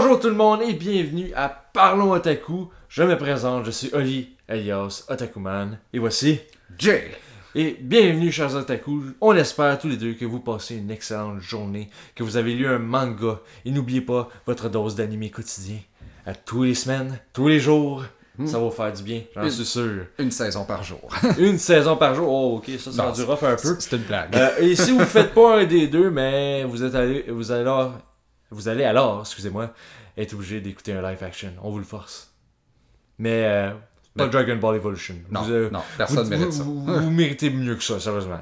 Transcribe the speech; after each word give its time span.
Bonjour 0.00 0.20
tout 0.20 0.28
le 0.28 0.34
monde 0.34 0.62
et 0.62 0.74
bienvenue 0.74 1.32
à 1.34 1.48
Parlons 1.48 2.12
Otaku. 2.12 2.68
Je 2.88 3.02
me 3.02 3.18
présente, 3.18 3.64
je 3.64 3.72
suis 3.72 3.90
Oli, 3.92 4.28
alias 4.48 5.04
Otakuman, 5.08 5.76
et 5.92 5.98
voici 5.98 6.38
Jay. 6.78 7.10
Et 7.56 7.76
bienvenue 7.80 8.30
chers 8.30 8.54
Otaku, 8.54 9.06
on 9.20 9.34
espère 9.34 9.76
tous 9.76 9.88
les 9.88 9.96
deux 9.96 10.14
que 10.14 10.24
vous 10.24 10.38
passez 10.38 10.76
une 10.76 10.92
excellente 10.92 11.40
journée, 11.40 11.90
que 12.14 12.22
vous 12.22 12.36
avez 12.36 12.54
lu 12.54 12.68
un 12.68 12.78
manga, 12.78 13.40
et 13.64 13.72
n'oubliez 13.72 14.00
pas 14.00 14.28
votre 14.46 14.68
dose 14.68 14.94
d'anime 14.94 15.28
quotidien. 15.30 15.78
À 16.24 16.32
tous 16.32 16.62
les 16.62 16.76
semaines, 16.76 17.18
tous 17.32 17.48
les 17.48 17.58
jours, 17.58 18.04
ça 18.44 18.58
va 18.58 18.64
vous 18.66 18.70
faire 18.70 18.92
du 18.92 19.02
bien, 19.02 19.22
j'en 19.34 19.50
suis 19.50 19.64
sûr. 19.64 20.04
Une 20.20 20.30
saison 20.30 20.64
par 20.64 20.84
jour. 20.84 21.08
Une 21.40 21.58
saison 21.58 21.96
par 21.96 22.14
jour, 22.14 22.28
oh 22.30 22.56
ok, 22.58 22.70
ça, 22.78 22.92
ça 22.92 23.24
rough 23.24 23.42
un 23.42 23.56
peu. 23.56 23.76
C'est 23.80 23.96
une 23.96 24.04
blague. 24.04 24.32
Euh, 24.36 24.58
et 24.60 24.76
si 24.76 24.92
vous 24.92 25.04
faites 25.04 25.34
pas 25.34 25.58
un 25.58 25.64
des 25.64 25.88
deux, 25.88 26.08
mais 26.08 26.62
vous 26.62 26.84
êtes 26.84 26.94
allé, 26.94 27.24
vous 27.28 27.50
allez 27.50 27.62
alors, 27.62 27.94
vous 28.50 28.68
allez 28.68 28.84
alors, 28.84 29.20
excusez-moi, 29.20 29.72
être 30.16 30.34
obligé 30.34 30.60
d'écouter 30.60 30.92
un 30.92 31.02
live 31.02 31.22
action. 31.22 31.52
On 31.62 31.70
vous 31.70 31.78
le 31.78 31.84
force. 31.84 32.32
Mais 33.18 33.44
euh, 33.46 33.72
pas 34.16 34.26
Dragon 34.26 34.56
Ball 34.56 34.76
Evolution. 34.76 35.14
non, 35.30 35.42
vous, 35.42 35.52
euh, 35.52 35.70
non, 35.70 35.80
personne 35.96 36.24
vous, 36.24 36.30
mérite 36.30 36.52
ça. 36.52 36.62
Vous, 36.64 36.84
vous 36.84 37.10
méritez 37.10 37.50
mieux 37.50 37.76
que 37.76 37.82
ça, 37.84 38.00
sérieusement. 38.00 38.38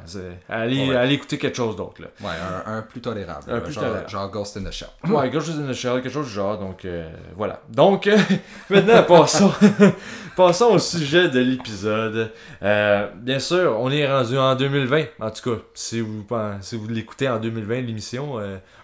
Allez, 0.48 0.88
Ouais. 0.88 0.96
allez 0.96 1.14
écouter 1.14 1.36
quelque 1.38 1.56
chose 1.56 1.76
d'autre 1.76 2.00
là. 2.02 2.08
Ouais, 2.20 2.34
un, 2.66 2.78
un 2.78 2.82
plus 2.82 3.00
tolérable. 3.02 3.44
Un 3.48 3.60
plus 3.60 3.72
genre, 3.72 3.84
tolérable. 3.84 4.08
genre 4.08 4.30
Ghost 4.30 4.56
in 4.56 4.64
the 4.64 4.70
Shell. 4.70 4.88
Ouais, 5.08 5.30
chose 5.32 5.58
in 5.60 5.66
the 5.70 5.74
shell, 5.74 5.94
quelque 6.02 6.08
chose 6.12 6.26
du 6.28 6.32
genre. 6.32 6.58
Donc 6.58 6.84
euh, 6.86 7.10
voilà. 7.36 7.60
Donc 7.68 8.06
euh, 8.06 8.16
maintenant 8.70 9.02
passons, 9.02 9.52
passons 10.36 10.66
au 10.72 10.78
sujet 10.78 11.28
de 11.28 11.40
l'épisode. 11.40 12.32
Bien 12.60 13.38
sûr, 13.38 13.76
on 13.78 13.90
est 13.90 14.06
rendu 14.10 14.38
en 14.38 14.54
2020. 14.54 15.04
En 15.20 15.30
tout 15.30 15.50
cas, 15.56 15.62
si 15.74 16.00
vous 16.00 16.22
pen- 16.24 16.58
si 16.62 16.76
vous 16.76 16.88
l'écoutez 16.88 17.28
en 17.28 17.38
2020 17.38 17.80
l'émission, 17.82 18.38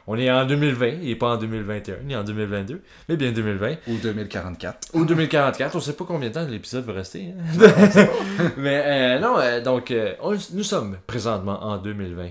on 0.06 0.16
est 0.18 0.30
en 0.30 0.44
2020 0.46 1.02
et 1.02 1.14
pas 1.16 1.34
en 1.34 1.36
2021 1.36 1.96
ni 2.04 2.16
en 2.16 2.24
2022, 2.24 2.82
mais 3.08 3.16
bien 3.16 3.32
2020 3.32 3.76
Ou 3.88 3.96
2044. 4.02 4.88
ou 4.94 5.04
2044. 5.04 5.76
On 5.76 5.80
sait 5.80 5.92
pas 5.94 6.04
combien 6.04 6.28
de 6.28 6.34
temps 6.34 6.44
l'épisode 6.46 6.84
va 6.84 6.92
rester. 6.94 7.28
hein. 7.38 8.06
mais 8.56 8.82
euh, 8.84 9.18
non, 9.20 9.38
euh, 9.38 9.60
donc 9.60 9.90
euh, 9.90 10.14
on- 10.22 10.36
nous 10.52 10.62
sommes 10.64 10.98
présentement 11.06 11.62
en 11.62 11.78
2020. 11.78 12.28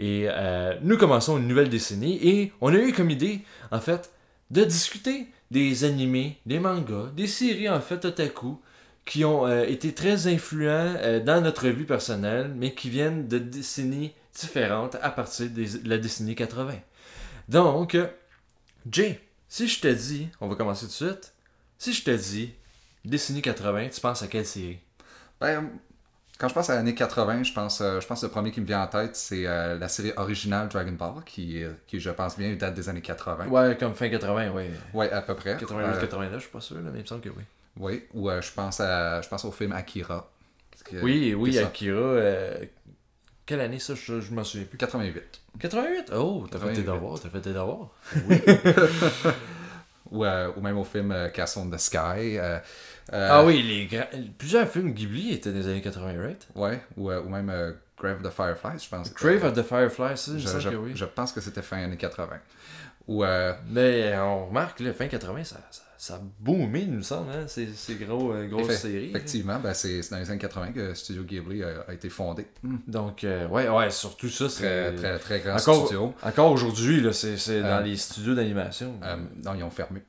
Et 0.00 0.26
euh, 0.28 0.74
nous 0.82 0.96
commençons 0.96 1.38
une 1.38 1.48
nouvelle 1.48 1.68
décennie 1.70 2.18
et 2.26 2.52
on 2.60 2.72
a 2.72 2.76
eu 2.78 2.92
comme 2.92 3.10
idée, 3.10 3.40
en 3.72 3.80
fait, 3.80 4.10
de 4.50 4.62
discuter 4.64 5.26
des 5.50 5.84
animés, 5.84 6.36
des 6.46 6.60
mangas, 6.60 7.10
des 7.16 7.26
séries, 7.26 7.68
en 7.68 7.80
fait, 7.80 8.04
otaku, 8.04 8.58
qui 9.04 9.24
ont 9.24 9.46
euh, 9.46 9.64
été 9.64 9.92
très 9.94 10.26
influents 10.28 10.94
euh, 10.98 11.18
dans 11.20 11.40
notre 11.40 11.66
vie 11.68 11.84
personnelle, 11.84 12.52
mais 12.56 12.74
qui 12.74 12.90
viennent 12.90 13.26
de 13.26 13.38
décennies 13.38 14.12
différentes 14.38 14.96
à 15.02 15.10
partir 15.10 15.48
de 15.50 15.64
la 15.88 15.98
décennie 15.98 16.34
80. 16.36 16.74
Donc, 17.48 17.96
Jay, 18.90 19.20
si 19.48 19.68
je 19.68 19.80
te 19.80 19.88
dis, 19.88 20.28
on 20.40 20.48
va 20.48 20.54
commencer 20.54 20.82
tout 20.82 21.04
de 21.04 21.10
suite, 21.10 21.32
si 21.78 21.92
je 21.92 22.04
te 22.04 22.10
dis 22.10 22.52
décennie 23.04 23.42
80, 23.42 23.88
tu 23.88 24.00
penses 24.00 24.22
à 24.22 24.26
quelle 24.28 24.44
série? 24.46 24.78
Ben, 25.40 25.70
quand 26.38 26.48
je 26.48 26.54
pense 26.54 26.68
à 26.70 26.74
l'année 26.74 26.94
80, 26.94 27.42
je 27.44 27.52
pense, 27.52 27.80
euh, 27.80 28.00
je 28.00 28.06
pense 28.06 28.20
que 28.20 28.26
le 28.26 28.32
premier 28.32 28.50
qui 28.50 28.60
me 28.60 28.66
vient 28.66 28.82
en 28.82 28.86
tête, 28.86 29.16
c'est 29.16 29.46
euh, 29.46 29.78
la 29.78 29.88
série 29.88 30.12
originale 30.16 30.68
Dragon 30.68 30.92
Ball, 30.92 31.24
qui, 31.24 31.62
euh, 31.62 31.72
qui, 31.86 31.98
je 32.00 32.10
pense 32.10 32.36
bien, 32.36 32.54
date 32.54 32.74
des 32.74 32.88
années 32.88 33.00
80. 33.00 33.46
Ouais, 33.48 33.76
comme 33.78 33.94
fin 33.94 34.08
80, 34.08 34.50
ouais. 34.52 34.70
Ouais, 34.92 35.10
à 35.10 35.22
peu 35.22 35.34
près. 35.34 35.56
88, 35.56 35.84
Euh, 35.96 36.00
89, 36.00 36.34
je 36.38 36.42
suis 36.44 36.52
pas 36.52 36.60
sûr, 36.60 36.76
là, 36.76 36.82
mais 36.92 36.98
il 36.98 37.02
me 37.02 37.06
semble 37.06 37.22
que 37.22 37.30
oui. 37.30 37.42
oui, 37.78 38.04
ou 38.14 38.30
je, 38.30 38.52
pense 38.52 38.80
à, 38.80 39.20
je 39.22 39.28
pense 39.28 39.44
au 39.44 39.50
film 39.52 39.72
Akira. 39.72 40.30
Que- 40.84 41.02
Oui, 41.02 41.34
oui, 41.34 41.58
Akira. 41.58 41.96
euh, 41.98 42.64
Quelle 43.48 43.60
année 43.62 43.78
ça? 43.78 43.94
Je, 43.94 44.20
je 44.20 44.32
m'en 44.32 44.44
souviens 44.44 44.66
plus. 44.66 44.76
88. 44.76 45.40
88 45.58 46.12
Oh, 46.14 46.46
t'as 46.50 46.58
fait 46.58 46.74
tes 46.74 46.82
88. 46.82 46.84
devoirs, 46.84 47.18
t'as 47.20 47.28
fait 47.30 47.40
tes 47.40 47.52
devoirs. 47.54 47.88
Ou, 50.10 50.24
euh, 50.24 50.50
ou 50.56 50.60
même 50.62 50.78
au 50.78 50.84
film 50.84 51.12
euh, 51.12 51.28
Castle 51.28 51.60
in 51.60 51.70
the 51.70 51.78
Sky. 51.78 52.38
euh, 52.38 52.58
Ah 53.12 53.44
oui, 53.44 53.62
les 53.62 54.30
plusieurs 54.38 54.66
films 54.68 54.92
Ghibli 54.92 55.32
étaient 55.34 55.52
des 55.52 55.66
années 55.68 55.82
80, 55.82 56.14
right? 56.22 56.48
Ouais, 56.54 56.80
ou, 56.96 57.10
ou 57.12 57.28
même 57.28 57.50
Grave 57.98 58.16
of 58.16 58.22
the 58.22 58.34
Fireflies, 58.34 58.82
je 58.84 58.88
pense. 58.88 59.12
Grave 59.12 59.44
of 59.44 59.52
the 59.54 59.62
il 60.28 60.40
je, 60.40 60.46
semble 60.46 60.60
je- 60.62 60.68
que 60.70 60.76
oui. 60.76 60.92
je 60.94 61.04
pense 61.04 61.32
que 61.32 61.40
c'était 61.42 61.60
fin 61.62 61.82
années 61.84 61.96
80. 61.98 62.38
Ou 63.06 63.22
euh, 63.24 63.52
Mais 63.68 64.16
on 64.18 64.46
remarque, 64.46 64.80
là, 64.80 64.92
fin 64.94 65.08
80, 65.08 65.44
ça, 65.44 65.56
ça, 65.70 65.82
ça 66.00 66.14
a 66.14 66.20
boomé, 66.38 66.82
il 66.82 66.92
me 66.92 67.02
semble, 67.02 67.30
hein, 67.32 67.44
ces, 67.48 67.66
ces 67.74 67.96
gros, 67.96 68.32
euh, 68.32 68.46
grosses 68.46 68.76
séries. 68.76 69.10
effectivement, 69.10 69.58
ben, 69.58 69.74
c'est 69.74 70.00
dans 70.10 70.18
les 70.18 70.30
années 70.30 70.38
80 70.38 70.70
que 70.72 70.94
Studio 70.94 71.24
Ghibli 71.24 71.64
a, 71.64 71.84
a 71.88 71.92
été 71.92 72.08
fondé. 72.08 72.46
Donc, 72.86 73.24
euh, 73.24 73.48
ouais, 73.48 73.68
ouais, 73.68 73.90
surtout 73.90 74.28
ça, 74.28 74.46
Très, 74.46 74.54
c'est... 74.54 74.94
très, 74.94 75.18
très 75.18 75.40
grand 75.40 75.56
Encore, 75.60 75.86
studio. 75.86 76.14
encore 76.22 76.52
aujourd'hui, 76.52 77.04
c'est 77.12 77.60
dans 77.62 77.66
Euh, 77.66 77.82
les 77.82 77.96
studios 77.96 78.36
d'animation. 78.36 78.94
Euh, 79.02 79.16
non, 79.44 79.54
ils 79.56 79.64
ont 79.64 79.70
fermé. 79.70 80.00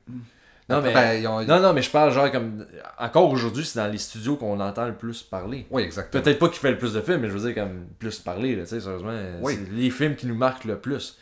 non, 0.68 0.80
mais... 0.80 0.94
Ben, 0.94 1.20
ils 1.20 1.26
ont- 1.26 1.42
Non, 1.44 1.58
non, 1.58 1.72
mais 1.72 1.82
je 1.82 1.90
parle 1.90 2.12
genre 2.12 2.30
comme. 2.30 2.64
Encore 2.96 3.28
aujourd'hui, 3.28 3.64
c'est 3.64 3.80
dans 3.80 3.88
les 3.90 3.98
studios 3.98 4.36
qu'on 4.36 4.60
entend 4.60 4.86
le 4.86 4.94
plus 4.94 5.24
parler. 5.24 5.66
Oui, 5.72 5.82
exactement. 5.82 6.22
Peut-être 6.22 6.38
pas 6.38 6.48
qu'il 6.50 6.60
fait 6.60 6.70
le 6.70 6.78
plus 6.78 6.92
de 6.92 7.00
films, 7.00 7.22
mais 7.22 7.28
je 7.28 7.36
veux 7.36 7.52
dire, 7.52 7.60
comme 7.64 7.86
plus 7.98 8.20
parler, 8.20 8.54
tu 8.56 8.64
sais, 8.66 8.78
sérieusement. 8.80 9.10
Oui. 9.40 9.58
C'est 9.58 9.72
les 9.72 9.90
films 9.90 10.14
qui 10.14 10.28
nous 10.28 10.36
marquent 10.36 10.66
le 10.66 10.78
plus. 10.78 11.18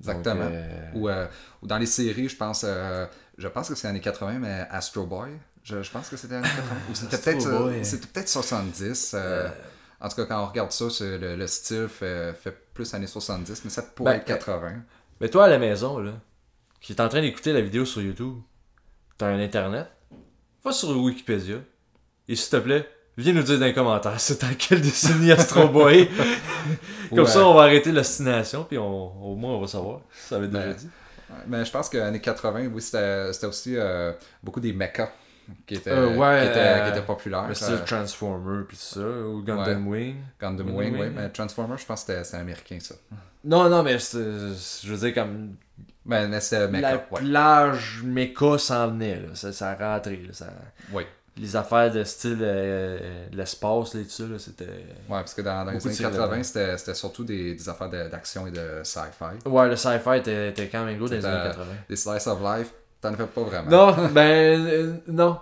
Exactement. 0.00 0.46
Donc, 0.46 0.52
Ou, 0.94 1.08
ou 1.62 1.66
dans 1.68 1.78
les 1.78 1.86
séries, 1.86 2.28
je 2.28 2.34
pense, 2.36 2.66
je 3.42 3.48
pense 3.48 3.68
que 3.68 3.74
c'est 3.74 3.88
années 3.88 4.00
80, 4.00 4.38
mais 4.38 4.66
Astro 4.70 5.04
Boy. 5.04 5.30
Je, 5.64 5.82
je 5.82 5.90
pense 5.90 6.08
que 6.08 6.16
c'était 6.16 6.36
années 6.36 6.48
80. 6.48 6.62
Ou 6.90 6.94
c'était 6.94 7.14
Astro 7.16 7.30
peut-être 7.32 7.46
euh, 7.46 7.84
c'était 7.84 8.06
peut-être 8.06 8.28
70. 8.28 9.12
euh, 9.14 9.48
En 10.00 10.08
tout 10.08 10.16
cas, 10.16 10.24
quand 10.26 10.42
on 10.42 10.46
regarde 10.46 10.72
ça, 10.72 10.86
le, 11.00 11.36
le 11.36 11.46
style 11.46 11.88
fait, 11.88 12.32
fait 12.34 12.56
plus 12.74 12.92
années 12.94 13.06
70, 13.06 13.62
mais 13.64 13.70
ça 13.70 13.82
pourrait 13.82 14.14
Ben, 14.14 14.18
être 14.20 14.24
80. 14.26 14.72
Mais 15.20 15.28
toi, 15.28 15.44
à 15.44 15.48
la 15.48 15.58
maison, 15.58 15.98
là, 15.98 16.12
qui 16.80 16.92
est 16.92 17.00
en 17.00 17.08
train 17.08 17.20
d'écouter 17.20 17.52
la 17.52 17.60
vidéo 17.60 17.84
sur 17.84 18.00
YouTube, 18.02 18.34
t'as 19.18 19.26
un 19.28 19.38
internet, 19.40 19.86
va 20.64 20.72
sur 20.72 20.90
Wikipédia, 20.96 21.56
et 22.28 22.34
s'il 22.36 22.50
te 22.50 22.56
plaît, 22.56 22.88
viens 23.16 23.32
nous 23.32 23.42
dire 23.42 23.58
dans 23.60 23.66
les 23.66 23.74
commentaires 23.74 24.18
c'est 24.18 24.40
dans 24.40 24.54
quelle 24.58 24.80
décennie 24.80 25.30
Astro 25.32 25.68
Boy. 25.68 26.08
Comme 27.10 27.18
Ouais. 27.20 27.26
ça, 27.26 27.46
on 27.46 27.54
va 27.54 27.62
arrêter 27.62 27.92
l'ostination, 27.92 28.64
puis 28.64 28.78
on, 28.78 29.32
au 29.32 29.36
moins 29.36 29.52
on 29.52 29.60
va 29.60 29.66
savoir. 29.68 30.00
Ça 30.12 30.36
avait 30.36 30.48
déjà 30.48 30.66
Ben, 30.68 30.74
dit. 30.74 30.88
Mais 31.46 31.64
je 31.64 31.70
pense 31.70 31.88
que 31.88 31.98
années 31.98 32.20
80, 32.20 32.66
oui, 32.72 32.80
c'était 32.82 33.46
aussi 33.46 33.76
euh, 33.76 34.12
beaucoup 34.42 34.60
des 34.60 34.72
mechas 34.72 35.10
qui 35.66 35.74
étaient, 35.74 35.90
Euh, 35.90 36.16
ouais, 36.16 36.42
qui 36.42 36.48
étaient, 36.50 36.58
euh, 36.58 36.84
qui 36.84 36.90
étaient 36.90 37.06
populaires. 37.06 37.48
Le 37.48 37.54
style 37.54 37.74
Euh, 37.74 37.84
Transformer, 37.84 38.64
puis 38.66 38.76
ça, 38.76 39.00
ou 39.00 39.42
Gundam 39.42 39.86
Wing. 39.88 40.16
Gundam 40.40 40.66
Gundam 40.66 40.76
Wing, 40.76 40.92
Wing, 40.94 41.02
oui, 41.02 41.10
mais 41.14 41.28
Transformers, 41.30 41.78
je 41.78 41.86
pense 41.86 42.04
que 42.04 42.22
c'était- 42.22 42.36
américain, 42.36 42.78
ça. 42.80 42.94
Non, 43.44 43.68
non, 43.68 43.82
mais 43.82 43.98
je 43.98 44.88
veux 44.92 44.96
dire, 44.98 45.14
comme 45.14 45.56
Mais, 46.04 46.26
mais 46.28 46.40
c'était 46.40 46.60
la 46.62 46.68
mecha, 46.68 46.96
ouais. 47.10 47.20
plage 47.20 48.02
méca 48.04 48.58
s'en 48.58 48.88
venait, 48.88 49.16
là. 49.20 49.28
Ça, 49.34 49.52
ça 49.52 49.74
rentrait, 49.74 50.16
là. 50.26 50.32
Ça... 50.32 50.46
Oui. 50.92 51.04
Les 51.38 51.56
affaires 51.56 51.90
de 51.90 52.04
style 52.04 52.38
euh, 52.42 53.26
l'espace, 53.32 53.94
là, 53.94 54.00
et 54.00 54.04
tout 54.04 54.38
c'était... 54.38 54.64
Ouais, 54.66 54.74
parce 55.08 55.32
que 55.32 55.40
dans, 55.40 55.64
dans 55.64 55.70
les 55.70 55.84
années 55.86 55.94
séries 55.94 56.10
80, 56.12 56.26
là-dedans. 56.36 56.76
c'était 56.76 56.94
surtout 56.94 57.24
des, 57.24 57.54
des 57.54 57.68
affaires 57.70 57.88
de- 57.88 58.08
d'action 58.10 58.46
et 58.46 58.50
de 58.50 58.82
sci-fi. 58.84 59.48
Ouais, 59.48 59.68
le 59.68 59.76
sci-fi 59.76 60.16
était, 60.18 60.50
était 60.50 60.68
quand 60.68 60.84
même 60.84 60.98
gros 60.98 61.08
dans 61.08 61.14
les 61.16 61.24
années 61.24 61.36
euh, 61.40 61.48
80. 61.48 61.64
Les 61.88 61.96
slice 61.96 62.26
of 62.26 62.38
life, 62.42 62.70
t'en 63.00 63.14
fais 63.14 63.24
pas 63.26 63.40
vraiment. 63.44 63.70
Non, 63.70 64.08
ben, 64.12 64.66
euh, 64.66 64.92
non. 65.08 65.38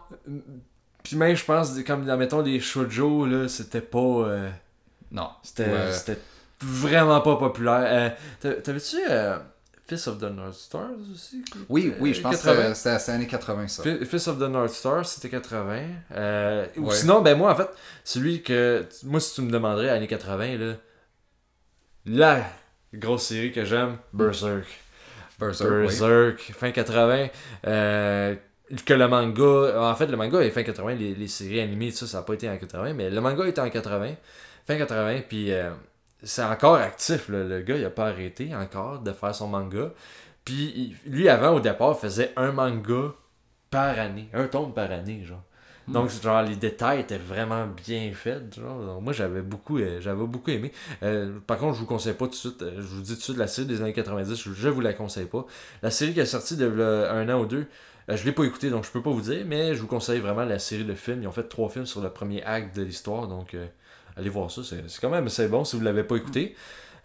Puis 1.03 1.17
même, 1.17 1.35
je 1.35 1.45
pense, 1.45 1.73
comme, 1.85 2.05
mettons, 2.17 2.41
les 2.43 2.61
shoujo, 2.61 3.27
là, 3.27 3.49
c'était 3.49 3.81
pas... 3.81 3.99
euh, 3.99 4.49
Non. 5.11 5.31
C'était 5.43 5.65
Ouais. 5.73 6.17
vraiment 6.61 7.21
pas 7.21 7.35
populaire. 7.37 7.85
Euh, 7.87 8.11
t'a- 8.39 8.61
T'avais-tu 8.63 8.97
euh, 9.11 9.39
Fist 9.91 10.09
of 10.09 10.19
the 10.19 10.31
North 10.31 10.55
Stars 10.55 10.91
aussi 11.13 11.45
Oui, 11.69 11.93
oui, 12.01 12.15
je 12.15 12.21
pense 12.23 12.37
80. 12.37 12.69
que 12.71 12.75
c'était 12.75 12.99
c'était 12.99 13.13
années 13.13 13.27
80, 13.27 13.69
ça. 13.69 13.83
Fi- 13.83 14.07
Fist 14.07 14.29
of 14.29 14.39
the 14.39 14.43
North 14.49 14.71
Stars, 14.73 15.05
c'était 15.07 15.29
80. 15.29 15.83
Euh, 16.13 16.67
Ou 16.77 16.87
Ouais. 16.89 16.95
sinon, 16.95 17.21
ben 17.23 17.37
moi, 17.37 17.51
en 17.53 17.57
fait, 17.57 17.69
celui 18.05 18.43
que. 18.43 18.87
Moi, 19.05 19.19
si 19.21 19.35
tu 19.35 19.43
me 19.43 19.51
demanderais, 19.51 19.89
années 19.91 20.07
80, 20.07 20.57
là. 20.59 20.75
La 22.07 22.45
grosse 22.95 23.27
série 23.27 23.53
que 23.53 23.65
j'aime, 23.65 23.97
Berserk. 24.13 24.67
Berserk, 25.39 25.71
oui. 25.71 25.81
Berserk, 25.83 26.39
fin 26.59 26.71
80. 26.71 27.29
euh, 27.67 28.35
que 28.87 28.95
le 28.95 29.09
manga. 29.09 29.91
En 29.91 29.95
fait, 29.97 30.07
le 30.07 30.17
manga 30.17 30.41
est 30.41 30.51
fin 30.51 30.63
80. 30.63 30.95
Les, 30.95 31.15
les 31.15 31.29
séries 31.29 31.61
animées, 31.61 31.91
ça, 31.91 32.07
ça 32.07 32.19
n'a 32.19 32.23
pas 32.23 32.35
été 32.35 32.49
en 32.49 32.57
80. 32.57 32.95
Mais 32.95 33.11
le 33.11 33.21
manga 33.21 33.47
était 33.47 33.61
en 33.61 33.69
80. 33.71 34.15
Fin 34.67 34.79
80. 34.79 35.21
Puis 35.29 35.53
euh, 35.53 35.71
c'est 36.23 36.45
encore 36.45 36.77
actif. 36.77 37.29
là. 37.29 37.45
Le 37.45 37.61
gars, 37.63 37.77
il 37.77 37.85
a 37.85 37.91
pas 37.91 38.09
arrêté 38.09 38.55
encore 38.55 39.01
de 39.01 39.13
faire 39.13 39.35
son 39.35 39.49
manga. 39.49 39.93
Puis 40.45 40.97
lui, 41.07 41.29
avant, 41.29 41.55
au 41.57 41.61
départ, 41.61 41.99
faisait 41.99 42.33
un 42.37 42.53
manga 42.53 43.13
par 43.71 43.99
année. 43.99 44.29
Un 44.33 44.47
tome 44.47 44.73
par 44.75 44.91
année, 44.91 45.25
genre. 45.25 45.43
Donc, 45.89 46.11
genre, 46.23 46.43
les 46.43 46.55
détails 46.57 47.01
étaient 47.01 47.19
vraiment 47.19 47.67
bien 47.67 48.13
faits. 48.15 48.55
Genre. 48.55 48.85
Donc, 48.87 49.03
moi, 49.03 49.13
j'avais 49.13 49.43
beaucoup, 49.43 49.79
euh, 49.79 50.01
j'avais 50.01 50.25
beaucoup 50.25 50.51
aimé. 50.51 50.73
Euh, 51.03 51.39
par 51.47 51.59
contre, 51.59 51.75
je 51.75 51.81
vous 51.81 51.87
conseille 51.87 52.15
pas 52.15 52.27
tout 52.27 52.31
de 52.33 52.37
suite. 52.37 52.63
euh, 52.63 52.75
je 52.77 52.83
vous 52.83 53.01
dis 53.03 53.13
tout 53.15 53.19
de 53.19 53.23
suite, 53.23 53.37
la 53.39 53.49
série 53.49 53.67
des 53.67 53.81
années 53.83 53.93
90, 53.93 54.41
je, 54.41 54.53
je 54.53 54.69
vous 54.69 54.81
la 54.81 54.93
conseille 54.93 55.27
pas. 55.27 55.47
La 55.83 55.91
série 55.91 56.13
qui 56.15 56.21
est 56.21 56.27
sortie 56.27 56.57
de 56.57 56.67
là, 56.67 57.13
un 57.13 57.29
an 57.29 57.41
ou 57.41 57.47
deux, 57.47 57.67
je 58.09 58.25
l'ai 58.25 58.33
pas 58.33 58.45
écoutée, 58.45 58.71
donc 58.71 58.85
je 58.85 58.91
peux 58.91 59.03
pas 59.03 59.11
vous 59.11 59.21
dire, 59.21 59.45
mais 59.47 59.75
je 59.75 59.81
vous 59.81 59.87
conseille 59.87 60.21
vraiment 60.21 60.45
la 60.45 60.59
série 60.59 60.85
de 60.85 60.95
films. 60.95 61.23
Ils 61.23 61.29
ont 61.29 61.33
fait 61.33 61.49
trois 61.49 61.69
films 61.69 61.87
sur 61.87 62.01
le 62.01 62.11
premier 62.11 62.43
acte 62.45 62.77
de 62.77 62.83
l'histoire, 62.83 63.29
donc 63.29 63.55
euh, 63.55 63.67
allez 64.21 64.31
voir 64.31 64.51
ça. 64.51 64.63
C'est 64.65 64.89
c'est 64.89 65.01
quand 65.01 65.11
même 65.11 65.27
assez 65.27 65.49
bon 65.49 65.65
si 65.65 65.77
vous 65.77 65.83
l'avez 65.83 66.05
pas 66.05 66.17
écouté. 66.17 66.55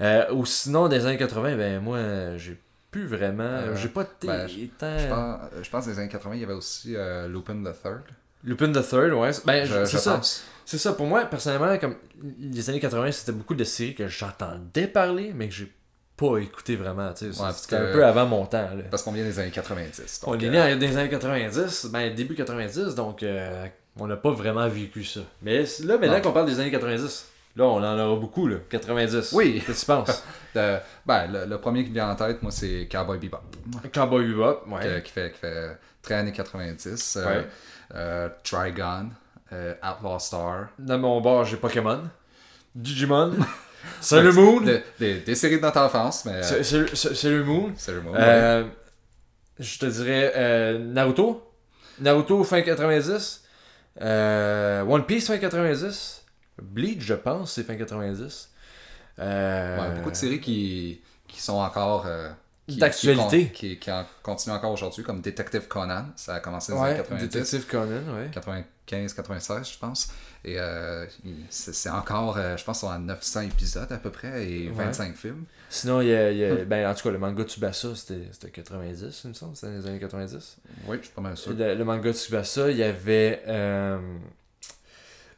Euh, 0.02 0.32
ou 0.34 0.46
sinon, 0.46 0.88
des 0.90 1.06
années 1.06 1.18
80, 1.18 1.56
ben 1.56 1.80
moi, 1.82 1.98
euh, 1.98 2.38
j'ai 2.38 2.60
plus 2.92 3.08
vraiment. 3.08 3.44
Euh, 3.44 3.76
J'ai 3.76 3.90
pas 3.90 4.02
été 4.04 4.28
ben, 4.28 4.48
je- 4.48 4.66
tant- 4.78 4.98
Je 5.00 5.08
pense, 5.08 5.40
je 5.64 5.70
pense 5.70 5.86
que 5.86 5.90
les 5.92 6.00
années 6.00 6.10
80, 6.10 6.36
il 6.36 6.42
y 6.42 6.44
avait 6.44 6.54
aussi 6.54 6.96
euh, 6.96 7.28
Lupin 7.28 7.56
the 7.64 7.74
Third. 7.82 8.02
Lupin 8.44 8.72
the 8.72 8.88
Third, 8.88 9.14
ouais. 9.14 9.32
Ben, 9.46 9.66
c'est 9.68 9.86
je 9.86 9.98
ça. 9.98 10.22
C'est 10.66 10.78
ça. 10.78 10.94
Pour 10.94 11.06
moi, 11.06 11.26
personnellement, 11.26 11.78
comme 11.78 11.96
les 12.40 12.70
années 12.70 12.80
80, 12.80 13.12
c'était 13.12 13.32
beaucoup 13.32 13.56
de 13.56 13.64
séries 13.64 13.96
que 13.96 14.08
j'entendais 14.08 14.88
parler, 14.88 15.32
mais 15.36 15.48
que 15.50 15.54
j'ai 15.54 15.72
pas 16.18 16.38
écouté 16.38 16.76
vraiment. 16.76 17.12
tu 17.14 17.32
sais. 17.34 17.42
Ouais, 17.42 17.50
c'était 17.56 17.76
un 17.78 17.92
peu 17.92 18.06
avant 18.06 18.26
mon 18.26 18.46
temps. 18.46 18.70
Là. 18.76 18.84
Parce 18.90 19.04
qu'on 19.04 19.12
vient 19.12 19.24
des 19.24 19.38
années 19.40 19.52
90. 19.52 20.22
On 20.26 20.38
est 20.40 20.46
euh, 20.46 20.50
né 20.50 20.76
dans 20.76 20.80
les 20.88 20.98
années 20.98 21.10
90, 21.10 21.88
ben 21.92 22.14
début 22.16 22.36
90, 22.36 22.96
donc 22.96 23.22
euh, 23.24 23.66
on 24.00 24.08
n'a 24.08 24.16
pas 24.18 24.32
vraiment 24.32 24.68
vécu 24.68 25.04
ça. 25.04 25.22
Mais 25.42 25.64
là, 25.84 25.98
maintenant 25.98 26.22
qu'on 26.22 26.32
parle 26.32 26.48
des 26.48 26.60
années 26.60 26.72
90, 26.72 27.26
là, 27.56 27.64
on 27.66 27.78
en 27.78 27.98
aura 28.00 28.20
beaucoup, 28.20 28.48
là. 28.48 28.58
90. 28.70 29.32
Oui. 29.34 29.64
Qu'est-ce 29.66 29.86
que 29.86 29.92
tu 29.92 29.98
penses? 30.06 30.24
de- 30.56 30.78
ben, 31.06 31.28
le, 31.32 31.46
le 31.46 31.58
premier 31.60 31.84
qui 31.84 31.90
me 31.90 31.96
vient 31.96 32.10
en 32.10 32.16
tête, 32.16 32.42
moi, 32.44 32.52
c'est 32.52 32.88
Cowboy 32.92 33.18
Bebop. 33.20 33.40
Cowboy 33.94 34.26
Bebop, 34.28 34.64
ouais. 34.68 34.84
que- 34.84 35.00
qui, 35.00 35.12
fait, 35.12 35.32
qui 35.32 35.40
fait 35.40 35.78
très 36.02 36.16
années 36.16 36.32
90. 36.34 37.18
euh, 37.18 37.26
Ouais. 37.26 37.48
euh, 37.96 38.30
Trigon, 38.44 39.10
euh, 39.54 39.74
Outlaw 39.84 40.20
Star. 40.20 40.68
Dans 40.80 40.98
mon 41.00 41.22
bar, 41.22 41.46
j'ai 41.46 41.58
Pokémon, 41.58 42.02
Digimon, 42.74 43.32
Sailor 44.02 44.34
Moon. 44.34 44.62
Des, 45.00 45.36
séries 45.36 45.58
de 45.58 45.62
notre 45.62 45.80
enfance, 45.80 46.26
mais. 46.26 46.42
C'est- 46.44 46.64
c'est- 46.64 46.96
c'est- 46.96 47.16
Sailor 47.16 47.46
Moon. 47.46 47.74
Sailor 47.78 48.04
Moon. 48.04 48.12
ouais. 48.14 48.20
Euh, 48.22 48.64
je 49.60 49.80
te 49.80 49.86
dirais 49.86 50.34
euh, 50.36 50.80
Naruto. 50.80 51.42
Naruto 52.00 52.44
fin 52.44 52.62
90. 52.62 53.44
Euh, 54.02 54.84
One 54.84 55.06
Piece 55.06 55.28
fin 55.28 55.38
90. 55.38 56.24
Bleach, 56.62 57.02
je 57.02 57.14
pense, 57.14 57.54
c'est 57.54 57.64
fin 57.64 57.76
90. 57.76 58.50
Euh, 59.20 59.80
Ouais, 59.80 59.96
beaucoup 59.96 60.12
de 60.12 60.16
séries 60.16 60.40
qui, 60.42 61.02
qui 61.28 61.42
sont 61.42 61.54
encore. 61.58 62.06
euh, 62.08 62.30
D'actualité. 62.68 63.50
Qui, 63.50 63.70
qui, 63.76 63.80
qui 63.80 63.92
en 63.92 64.04
continuent 64.24 64.54
encore 64.56 64.72
aujourd'hui, 64.72 65.04
comme 65.04 65.22
Detective 65.22 65.68
Conan. 65.68 66.06
Ça 66.16 66.36
a 66.36 66.40
commencé 66.40 66.72
dans 66.72 66.80
les 66.80 66.92
Ouais, 66.94 66.96
années 66.96 67.04
90. 67.04 67.28
Détective 67.30 67.66
Conan, 67.68 68.16
ouais. 68.16 68.30
95, 68.32 68.66
96, 68.86 69.72
je 69.74 69.78
pense. 69.80 70.10
Et 70.44 70.60
euh, 70.60 71.06
c'est 71.50 71.90
encore, 71.90 72.38
euh, 72.38 72.56
je 72.58 72.64
pense, 72.64 72.84
on 72.84 72.90
a 72.90 73.00
900 73.00 73.42
épisodes 73.42 73.92
à 73.92 73.98
peu 73.98 74.12
près 74.12 74.48
et 74.48 74.68
Ouais. 74.70 74.86
25 74.86 75.16
films. 75.16 75.46
Sinon, 75.70 76.02
il 76.02 76.08
y 76.10 76.14
a, 76.14 76.32
il 76.32 76.38
y 76.38 76.46
a- 76.46 76.54
Hmm. 76.56 76.66
ben, 76.66 76.88
en 76.90 76.94
tout 76.94 77.04
cas, 77.04 77.12
le 77.12 77.18
manga 77.18 77.44
Tsubasa, 77.44 77.96
c'était 77.96 78.22
c'était 78.32 78.52
90, 78.52 79.22
il 79.24 79.28
me 79.30 79.34
semble, 79.34 79.56
c'était 79.56 79.74
dans 79.74 79.80
les 79.82 79.88
années 79.88 80.00
90. 80.00 80.58
Oui, 80.88 80.98
je 81.00 81.06
suis 81.08 81.14
pas 81.14 81.22
mal 81.22 81.36
sûr. 81.36 81.54
Le, 81.54 81.74
le 81.76 81.84
manga 81.84 82.14
Tsubasa, 82.14 82.70
il 82.72 82.78
y 82.78 82.84
avait. 82.84 83.42
euh, 83.48 83.98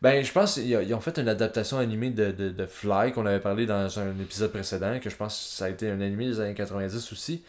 Ben, 0.02 0.24
je 0.24 0.32
pense 0.32 0.54
qu'ils 0.56 0.68
ils 0.70 0.94
ont 0.94 1.00
fait 1.02 1.18
une 1.18 1.28
adaptation 1.30 1.80
animée 1.80 2.12
de, 2.12 2.32
de, 2.32 2.50
de 2.50 2.66
Fly 2.68 3.14
qu'on 3.14 3.26
avait 3.26 3.40
parlé 3.40 3.66
dans 3.66 4.00
un 4.00 4.12
épisode 4.20 4.52
précédent, 4.52 5.00
que 5.00 5.10
je 5.10 5.16
pense 5.16 5.34
que 5.36 5.58
ça 5.58 5.66
a 5.66 5.70
été 5.70 5.90
un 5.90 6.00
animé 6.02 6.28
des 6.28 6.40
années 6.40 6.54
90 6.54 7.12
aussi. 7.12 7.44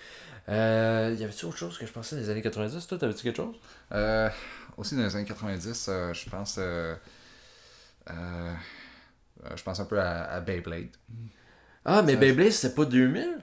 Euh, 0.49 1.15
y 1.19 1.25
avait-tu 1.25 1.45
autre 1.45 1.59
chose 1.59 1.77
que 1.77 1.85
je 1.87 1.93
pensais 1.93 2.17
des 2.17 2.31
années 2.31 2.41
90 2.41 2.87
Toi, 2.87 2.97
t'avais-tu 2.97 3.23
quelque 3.25 3.37
chose? 3.37 3.55
Euh, 3.93 4.31
aussi 4.79 4.97
dans 4.97 5.03
les 5.03 5.15
années 5.15 5.27
90, 5.27 5.87
euh, 5.91 6.15
je 6.15 6.31
pense. 6.31 6.57
euh, 6.59 6.95
euh, 8.11 8.55
je 9.55 9.63
pense 9.63 9.79
un 9.81 9.85
peu 9.85 10.01
à, 10.01 10.25
à 10.25 10.41
Beyblade. 10.41 10.97
Ah, 11.85 12.03
mais 12.03 12.15
Ça- 12.15 12.19
Beyblade, 12.21 12.51
c'était 12.53 12.75
pas 12.75 12.85
2000 12.85 13.39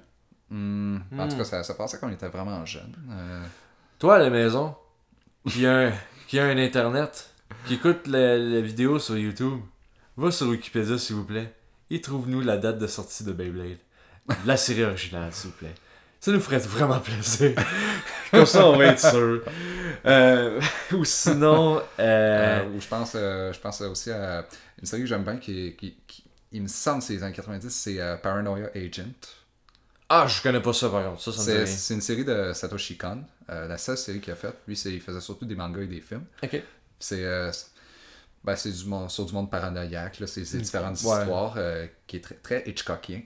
Hmm, 0.49 0.97
En 1.17 1.25
Hmm. 1.25 1.29
tout 1.29 1.37
cas, 1.37 1.43
ça, 1.43 1.63
ça 1.63 1.73
passait 1.73 1.97
quand 1.99 2.07
on 2.07 2.11
était 2.11 2.27
vraiment 2.27 2.63
jeune. 2.65 2.95
Euh, 3.09 3.43
Toi, 3.97 4.15
à 4.17 4.19
la 4.19 4.29
maison, 4.29 4.75
qui 5.47 5.65
a 5.65 5.87
un, 5.87 5.93
qui 6.27 6.37
a 6.39 6.45
un 6.45 6.57
internet, 6.57 7.31
qui 7.65 7.73
écoute 7.75 8.05
la, 8.07 8.37
la 8.37 8.61
vidéo 8.61 8.99
sur 8.99 9.17
YouTube, 9.17 9.59
va 10.17 10.29
sur 10.31 10.47
Wikipédia, 10.47 10.99
s'il 10.99 11.15
vous 11.15 11.25
plaît, 11.25 11.51
et 11.89 11.99
trouve-nous 11.99 12.41
la 12.41 12.57
date 12.57 12.77
de 12.77 12.85
sortie 12.85 13.23
de 13.23 13.33
Beyblade. 13.33 13.79
La 14.45 14.55
série 14.55 14.83
originale, 14.83 15.33
s'il 15.33 15.49
vous 15.49 15.57
plaît. 15.57 15.73
Ça 16.25 16.31
nous 16.31 16.39
ferait 16.39 16.57
vraiment 16.57 16.99
plaisir. 16.99 17.53
Comme 18.31 18.47
ça, 18.47 18.65
on 18.67 18.75
va 18.77 18.85
être 18.85 18.99
sûr. 18.99 19.43
Euh, 20.07 20.59
ou 20.93 21.05
sinon, 21.05 21.77
euh, 21.77 21.81
euh, 21.99 22.65
ou 22.69 22.81
je 22.81 22.87
pense, 22.87 23.11
euh, 23.13 23.53
je 23.53 23.59
pense 23.59 23.79
aussi 23.81 24.09
à 24.09 24.43
une 24.79 24.87
série 24.87 25.03
que 25.03 25.07
j'aime 25.07 25.23
bien 25.23 25.37
qui, 25.37 25.75
qui, 25.77 25.95
qui- 26.07 26.23
il 26.51 26.63
me 26.63 26.67
semble 26.67 26.99
que 27.01 27.05
c'est 27.05 27.13
les 27.13 27.21
années 27.21 27.35
90, 27.35 27.69
c'est 27.69 27.99
euh, 28.01 28.17
Paranoia 28.17 28.69
Agent. 28.75 29.03
ah, 30.09 30.25
je 30.27 30.41
connais 30.41 30.61
pas 30.61 30.73
ça 30.73 30.89
par 30.89 31.03
contre. 31.05 31.21
Ça, 31.21 31.65
C'est 31.67 31.93
une 31.93 32.01
série 32.01 32.25
de 32.25 32.53
Satoshi 32.53 32.97
Kon, 32.97 33.23
euh, 33.51 33.67
la 33.67 33.77
seule 33.77 33.97
série 33.97 34.19
qu'il 34.19 34.33
a 34.33 34.35
faite. 34.35 34.55
Lui, 34.67 34.75
c'est- 34.75 34.91
il 34.93 35.01
faisait 35.01 35.21
surtout 35.21 35.45
des 35.45 35.55
mangas 35.55 35.81
et 35.83 35.87
des 35.87 36.01
films. 36.01 36.25
Ok. 36.43 36.59
C'est 36.99 37.23
euh, 37.23 37.51
c'est- 37.51 37.67
ben, 38.43 38.55
c'est 38.55 38.71
du 38.71 38.85
monde, 38.85 39.11
sur 39.11 39.25
du 39.27 39.33
monde 39.33 39.51
paranoïaque, 39.51 40.19
là. 40.19 40.25
c'est 40.25 40.43
c'est 40.43 40.57
différentes 40.57 40.99
Ouais. 41.03 41.19
histoires 41.21 41.53
euh, 41.57 41.85
qui 42.07 42.15
est 42.17 42.21
très, 42.21 42.35
très 42.35 42.63
Hitchcockien. 42.67 43.21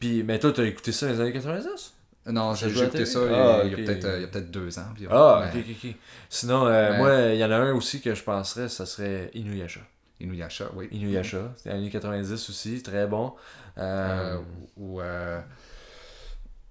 Puis, 0.00 0.24
mais 0.24 0.40
toi, 0.40 0.52
t'as 0.52 0.64
écouté 0.64 0.90
ça 0.90 1.06
dans 1.06 1.12
les 1.12 1.20
années 1.20 1.32
90 1.32 1.94
Non, 2.28 2.54
Ça 2.54 2.68
j'ai 2.68 2.74
la 2.74 2.80
ça 2.86 2.88
télé? 2.90 3.04
il 3.10 3.12
y 3.12 3.16
a- 3.16 3.58
Ah, 3.60 3.62
il 3.64 3.70
y 3.70 3.74
a 3.74 3.76
ok. 3.78 3.84
peut-être 3.84 4.04
euh, 4.04 4.16
il 4.16 4.20
y 4.22 4.24
a 4.24 4.28
peut-être 4.28 4.50
deux 4.50 4.78
ans 4.78 4.84
environ. 4.90 5.14
Ah, 5.14 5.50
mais 5.54 5.60
ok, 5.60 5.66
ok, 5.70 5.76
ok. 5.90 5.96
Sinon, 6.28 6.66
euh, 6.66 6.96
moi, 6.98 7.16
il 7.34 7.38
y 7.38 7.44
en 7.44 7.50
a 7.50 7.56
un 7.56 7.72
aussi 7.72 8.00
que 8.00 8.14
je 8.14 8.22
penserais, 8.22 8.68
ça 8.68 8.84
serait 8.86 9.30
Inuyasha. 9.34 9.80
Inuyasha, 10.20 10.70
oui. 10.74 10.88
Inuyasha, 10.90 11.52
c'était 11.56 11.70
années 11.70 11.90
90 11.90 12.32
aussi, 12.50 12.82
très 12.82 13.06
bon. 13.06 13.34
Euh, 13.78 14.34
Euh, 14.36 14.38
ou 14.76 15.00
euh, 15.00 15.40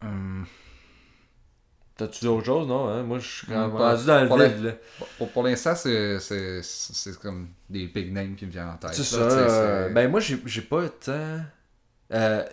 hum, 0.02 0.46
T'as-tu 1.96 2.26
d'autres 2.26 2.46
choses, 2.46 2.68
non? 2.68 2.88
Hein? 2.90 3.02
Moi, 3.02 3.18
je 3.18 3.28
suis 3.28 3.48
quand 3.48 3.60
même 3.70 3.76
Pas- 3.76 3.94
rendu 3.96 4.06
dans 4.06 4.22
le 4.22 4.28
pour 4.28 4.38
vide. 4.38 4.64
là. 4.64 4.72
pour, 5.18 5.30
pour 5.32 5.44
l'instant, 5.44 5.74
c'est- 5.76 7.20
comme 7.20 7.48
des 7.70 7.88
big 7.88 8.12
names 8.14 8.36
qui 8.36 8.46
me 8.46 8.52
viennent 8.52 8.70
en 8.70 8.78
tête. 8.78 8.94
C'est 8.94 9.04
ça. 9.04 9.16
euh, 9.18 9.90
ben, 9.90 10.08
moi, 10.12 10.20
j'ai 10.20 10.38
j'ai 10.46 10.62
pas 10.62 10.88
tant. 10.90 11.40
euh, 12.14 12.44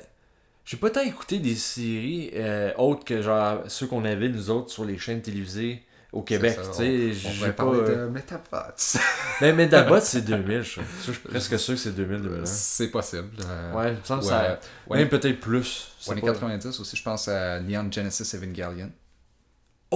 j'ai 0.64 0.76
pas 0.76 0.90
tant 0.90 1.00
écouté 1.02 1.38
des 1.38 1.55
séries 1.55 2.31
euh, 2.34 2.72
autres 2.76 3.05
que 3.05 3.20
genre 3.22 3.61
ceux 3.69 3.87
qu'on 3.87 4.05
avait, 4.05 4.28
nous 4.28 4.50
autres, 4.50 4.70
sur 4.70 4.84
les 4.84 4.99
chaînes 4.99 5.20
télévisées 5.22 5.82
au 6.12 6.22
Québec. 6.22 6.58
Tu 6.72 6.72
sais, 6.72 7.12
j'ai 7.12 7.52
pas. 7.52 7.64
euh, 7.64 8.06
de 8.06 8.11
Metabots. 8.11 8.99
Mais 9.40 9.52
Medabot, 9.52 10.00
c'est 10.00 10.22
2000, 10.22 10.62
je 10.62 10.69
suis 10.70 11.12
presque 11.28 11.58
sûr 11.58 11.75
que 11.75 11.81
c'est 11.81 11.94
2000, 11.94 12.22
2001. 12.22 12.46
c'est 12.46 12.88
possible. 12.88 13.28
euh, 13.44 13.75
Ouais, 13.75 13.93
il 13.93 13.99
me 13.99 14.05
semble 14.05 14.20
que 14.20 14.26
ou, 14.26 14.31
ça. 14.31 14.43
euh, 14.44 14.56
ouais, 14.88 14.99
Même 14.99 15.08
peut-être 15.08 15.40
plus. 15.40 15.88
Années 16.08 16.20
pas- 16.20 16.28
90 16.32 16.81
aussi, 16.81 16.96
je 16.96 17.02
pense 17.02 17.26
à 17.28 17.61
Neon 17.61 17.90
Genesis 17.90 18.37
Evangelion. 18.37 18.90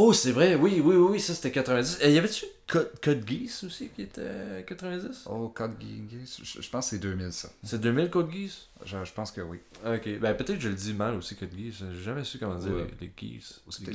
Oh, 0.01 0.13
c'est 0.13 0.31
vrai, 0.31 0.55
oui, 0.55 0.81
oui, 0.85 0.95
oui, 0.97 1.09
oui, 1.13 1.21
ça 1.21 1.35
c'était 1.35 1.51
90. 1.51 1.99
Et 2.03 2.13
y 2.13 2.19
avait-tu 2.19 2.45
Code, 2.69 2.91
Code 3.03 3.25
Geass 3.29 3.65
aussi 3.65 3.89
qui 3.89 4.03
était 4.03 4.21
euh, 4.23 4.63
90 4.63 5.25
Oh, 5.27 5.49
Code 5.49 5.73
Geass, 5.81 6.39
je, 6.43 6.63
je 6.63 6.71
pense 6.71 6.85
que 6.85 6.91
c'est 6.91 6.99
2000 7.01 7.33
ça. 7.33 7.49
C'est 7.65 7.81
2000 7.81 8.09
Code 8.11 8.31
Geass? 8.31 8.69
Je, 8.85 8.97
je 9.05 9.13
pense 9.13 9.33
que 9.33 9.41
oui. 9.41 9.59
Ok, 9.85 10.09
ben 10.21 10.35
peut-être 10.35 10.55
que 10.57 10.61
je 10.61 10.69
le 10.69 10.75
dis 10.77 10.95
mal 10.95 11.15
aussi, 11.15 11.35
Code 11.35 11.51
Geass. 11.57 11.83
J'ai 11.93 12.03
jamais 12.05 12.23
su 12.23 12.39
comment 12.39 12.55
dire 12.55 12.71
Ouais. 12.73 12.87
les, 13.01 13.07
les 13.09 13.13
Geass. 13.35 13.61
C'était 13.71 13.93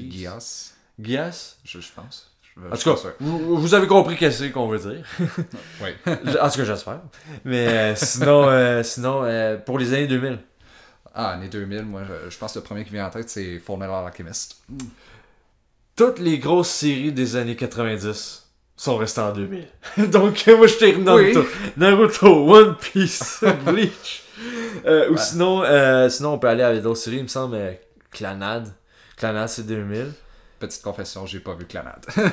Geass. 1.00 1.58
Je, 1.64 1.80
je 1.80 1.92
pense. 1.96 2.30
En 2.58 2.76
tout 2.78 2.94
cas, 2.94 3.10
vous, 3.20 3.58
vous 3.58 3.74
avez 3.74 3.88
compris 3.88 4.16
qu'est-ce 4.18 4.44
qu'on 4.52 4.68
veut 4.68 4.80
dire. 4.80 5.06
Oui. 5.82 5.90
En 6.06 6.50
tout 6.50 6.58
cas, 6.58 6.66
j'espère. 6.66 7.02
Mais 7.46 7.68
euh, 7.68 7.96
sinon, 7.96 8.48
euh, 8.50 8.84
sinon 8.84 9.24
euh, 9.24 9.58
pour 9.58 9.80
les 9.80 9.94
années 9.94 10.08
2000. 10.08 10.38
Ah, 11.16 11.32
années 11.32 11.48
2000, 11.50 11.84
moi, 11.86 12.02
je, 12.04 12.30
je 12.30 12.38
pense 12.38 12.54
que 12.54 12.60
le 12.60 12.64
premier 12.66 12.84
qui 12.84 12.92
vient 12.92 13.08
en 13.08 13.10
tête, 13.10 13.30
c'est 13.30 13.60
Full 13.60 13.80
Metal 13.80 14.06
Alchemist. 14.06 14.62
Toutes 15.96 16.20
les 16.20 16.40
grosses 16.40 16.70
séries 16.70 17.12
des 17.12 17.36
années 17.36 17.56
90 17.56 18.50
sont 18.76 18.98
restées 18.98 19.22
en 19.22 19.32
2000. 19.32 19.68
Donc, 20.10 20.44
euh, 20.48 20.58
moi, 20.58 20.68
je 20.68 20.74
t'ai 20.76 20.96
Oui. 20.96 21.34
Naruto, 21.78 22.50
One 22.52 22.76
Piece, 22.78 23.44
Bleach. 23.66 24.24
Euh, 24.86 25.10
Ou 25.10 25.14
Ouais. 25.14 25.18
sinon, 25.22 25.64
euh, 25.64 26.10
sinon, 26.10 26.34
on 26.34 26.40
peut 26.40 26.48
aller 26.48 26.64
avec 26.64 26.82
d'autres 26.82 27.00
séries, 27.00 27.18
il 27.18 27.24
me 27.24 27.28
semble, 27.28 27.56
euh, 27.56 27.72
Clanad. 28.12 28.74
Clanad, 29.18 29.48
c'est 29.48 29.66
2000. 29.68 30.12
Petite 30.60 30.82
confession, 30.82 31.26
j'ai 31.26 31.40
pas 31.40 31.54
vu 31.56 31.66
Clanad. 31.66 32.04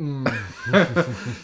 Hmm. 0.00 0.24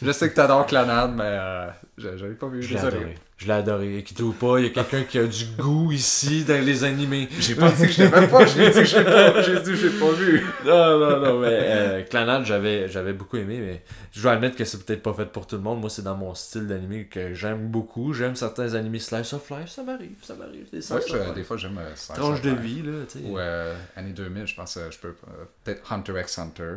je 0.00 0.12
sais 0.12 0.30
que 0.30 0.34
t'adores 0.36 0.66
Clanad, 0.66 1.10
mais 1.12 1.24
euh, 1.24 1.66
je, 1.98 2.16
je 2.16 2.24
l'ai 2.26 2.34
pas 2.36 2.46
vu, 2.46 2.62
Je 2.62 2.74
désolé. 2.74 3.16
Je 3.44 3.48
l'ai 3.48 3.58
adoré. 3.58 4.02
Qui 4.06 4.22
ou 4.22 4.32
pas, 4.32 4.58
il 4.58 4.64
y 4.64 4.66
a 4.68 4.70
quelqu'un 4.70 5.02
qui 5.02 5.18
a 5.18 5.24
du 5.26 5.44
goût 5.58 5.92
ici 5.92 6.44
dans 6.44 6.64
les 6.64 6.82
animés. 6.82 7.28
J'ai 7.38 7.54
pas 7.54 7.70
dit 7.70 7.82
que 7.86 7.92
je 7.92 8.02
l'aimais 8.04 8.26
pas, 8.28 8.46
j'ai 8.46 8.70
dit 8.70 8.78
que 8.78 8.84
j'ai 8.84 9.04
pas, 9.04 9.42
j'ai 9.42 9.60
dit 9.60 9.70
que 9.70 9.76
j'ai 9.76 9.90
pas 9.90 10.10
vu. 10.12 10.46
Non, 10.64 10.98
non, 10.98 11.20
non, 11.20 11.40
mais 11.40 11.48
euh, 11.50 12.02
Clanad, 12.04 12.44
j'avais, 12.46 12.88
j'avais 12.88 13.12
beaucoup 13.12 13.36
aimé, 13.36 13.58
mais 13.60 13.82
je 14.12 14.22
dois 14.22 14.32
admettre 14.32 14.56
que 14.56 14.64
c'est 14.64 14.82
peut-être 14.82 15.02
pas 15.02 15.12
fait 15.12 15.26
pour 15.26 15.46
tout 15.46 15.56
le 15.56 15.62
monde. 15.62 15.80
Moi, 15.80 15.90
c'est 15.90 16.02
dans 16.02 16.16
mon 16.16 16.34
style 16.34 16.66
d'animé 16.66 17.06
que 17.10 17.34
j'aime 17.34 17.68
beaucoup. 17.68 18.14
J'aime 18.14 18.34
certains 18.34 18.74
animés 18.74 18.98
slice 18.98 19.32
of 19.34 19.50
life, 19.50 19.68
ça 19.68 19.82
m'arrive, 19.82 20.16
ça 20.22 20.34
m'arrive. 20.34 20.66
Des 20.72 20.92
Ouais, 20.92 21.00
je- 21.06 21.34
des 21.34 21.44
fois, 21.44 21.56
j'aime 21.58 21.76
euh, 21.78 21.90
Slice 21.94 22.16
Tranche 22.18 22.36
of 22.38 22.42
de 22.42 22.50
Life. 22.50 22.60
vie, 22.60 22.82
là, 22.82 22.92
tu 23.12 23.18
sais. 23.18 23.24
Ou 23.26 23.38
euh, 23.38 23.74
années 23.96 24.12
2000, 24.12 24.46
je 24.46 24.54
pense 24.54 24.74
que 24.74 24.80
je 24.90 24.98
peux. 24.98 25.08
euh, 25.08 25.44
Peut-être 25.64 25.92
Hunter 25.92 26.14
x 26.20 26.38
Hunter. 26.38 26.74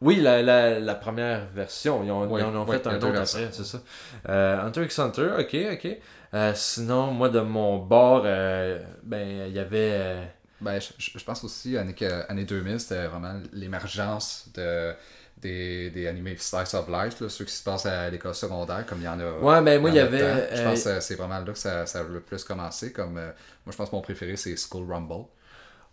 Oui, 0.00 0.16
la, 0.16 0.42
la, 0.42 0.80
la 0.80 0.94
première 0.94 1.46
version. 1.48 2.02
Ils 2.02 2.10
ont, 2.10 2.30
ils 2.38 2.42
en 2.42 2.54
ont 2.56 2.66
fait 2.66 2.86
un 2.86 2.96
autre 3.02 3.20
après, 3.20 3.48
c'est 3.52 3.64
ça. 3.64 3.82
Euh, 4.28 4.60
Hunter 4.66 4.84
x 4.84 4.98
Hunter, 4.98 5.28
ok, 5.38 5.56
ok. 5.74 5.98
Euh, 6.32 6.52
sinon, 6.54 7.10
moi, 7.12 7.28
de 7.28 7.40
mon 7.40 7.78
bord, 7.78 8.22
euh, 8.24 8.82
ben, 9.02 9.46
il 9.48 9.52
y 9.52 9.58
avait. 9.58 10.22
Ben, 10.60 10.80
je, 10.80 10.92
je- 11.18 11.24
pense 11.24 11.44
aussi, 11.44 11.76
année, 11.76 11.94
année 12.28 12.44
2000, 12.44 12.80
c'était 12.80 13.06
vraiment 13.06 13.34
l'émergence 13.52 14.48
de, 14.54 14.94
des, 15.38 15.90
des 15.90 16.06
animés 16.06 16.36
Slice 16.38 16.74
of 16.74 16.86
Life, 16.88 17.20
là, 17.20 17.28
ceux 17.28 17.44
qui 17.46 17.52
se 17.52 17.62
passent 17.64 17.86
à 17.86 18.08
l'école 18.10 18.34
secondaire, 18.34 18.84
comme 18.86 19.00
il 19.00 19.04
y 19.04 19.08
en 19.08 19.18
a. 19.20 19.32
Ouais, 19.38 19.62
ben, 19.62 19.80
moi, 19.80 19.90
il 19.90 19.96
y 19.96 19.98
avait. 20.00 20.48
Je 20.54 20.62
pense 20.62 20.84
que 20.84 21.00
c'est 21.00 21.14
vraiment 21.16 21.40
là 21.40 21.52
que 21.52 21.58
ça, 21.58 21.84
ça 21.86 22.00
a 22.00 22.02
le 22.04 22.20
plus 22.20 22.42
commencé. 22.44 22.92
Comme, 22.92 23.14
moi, 23.14 23.32
je 23.70 23.76
pense 23.76 23.90
que 23.90 23.96
mon 23.96 24.02
préféré, 24.02 24.36
c'est 24.36 24.54
School 24.56 24.90
Rumble. 24.90 25.24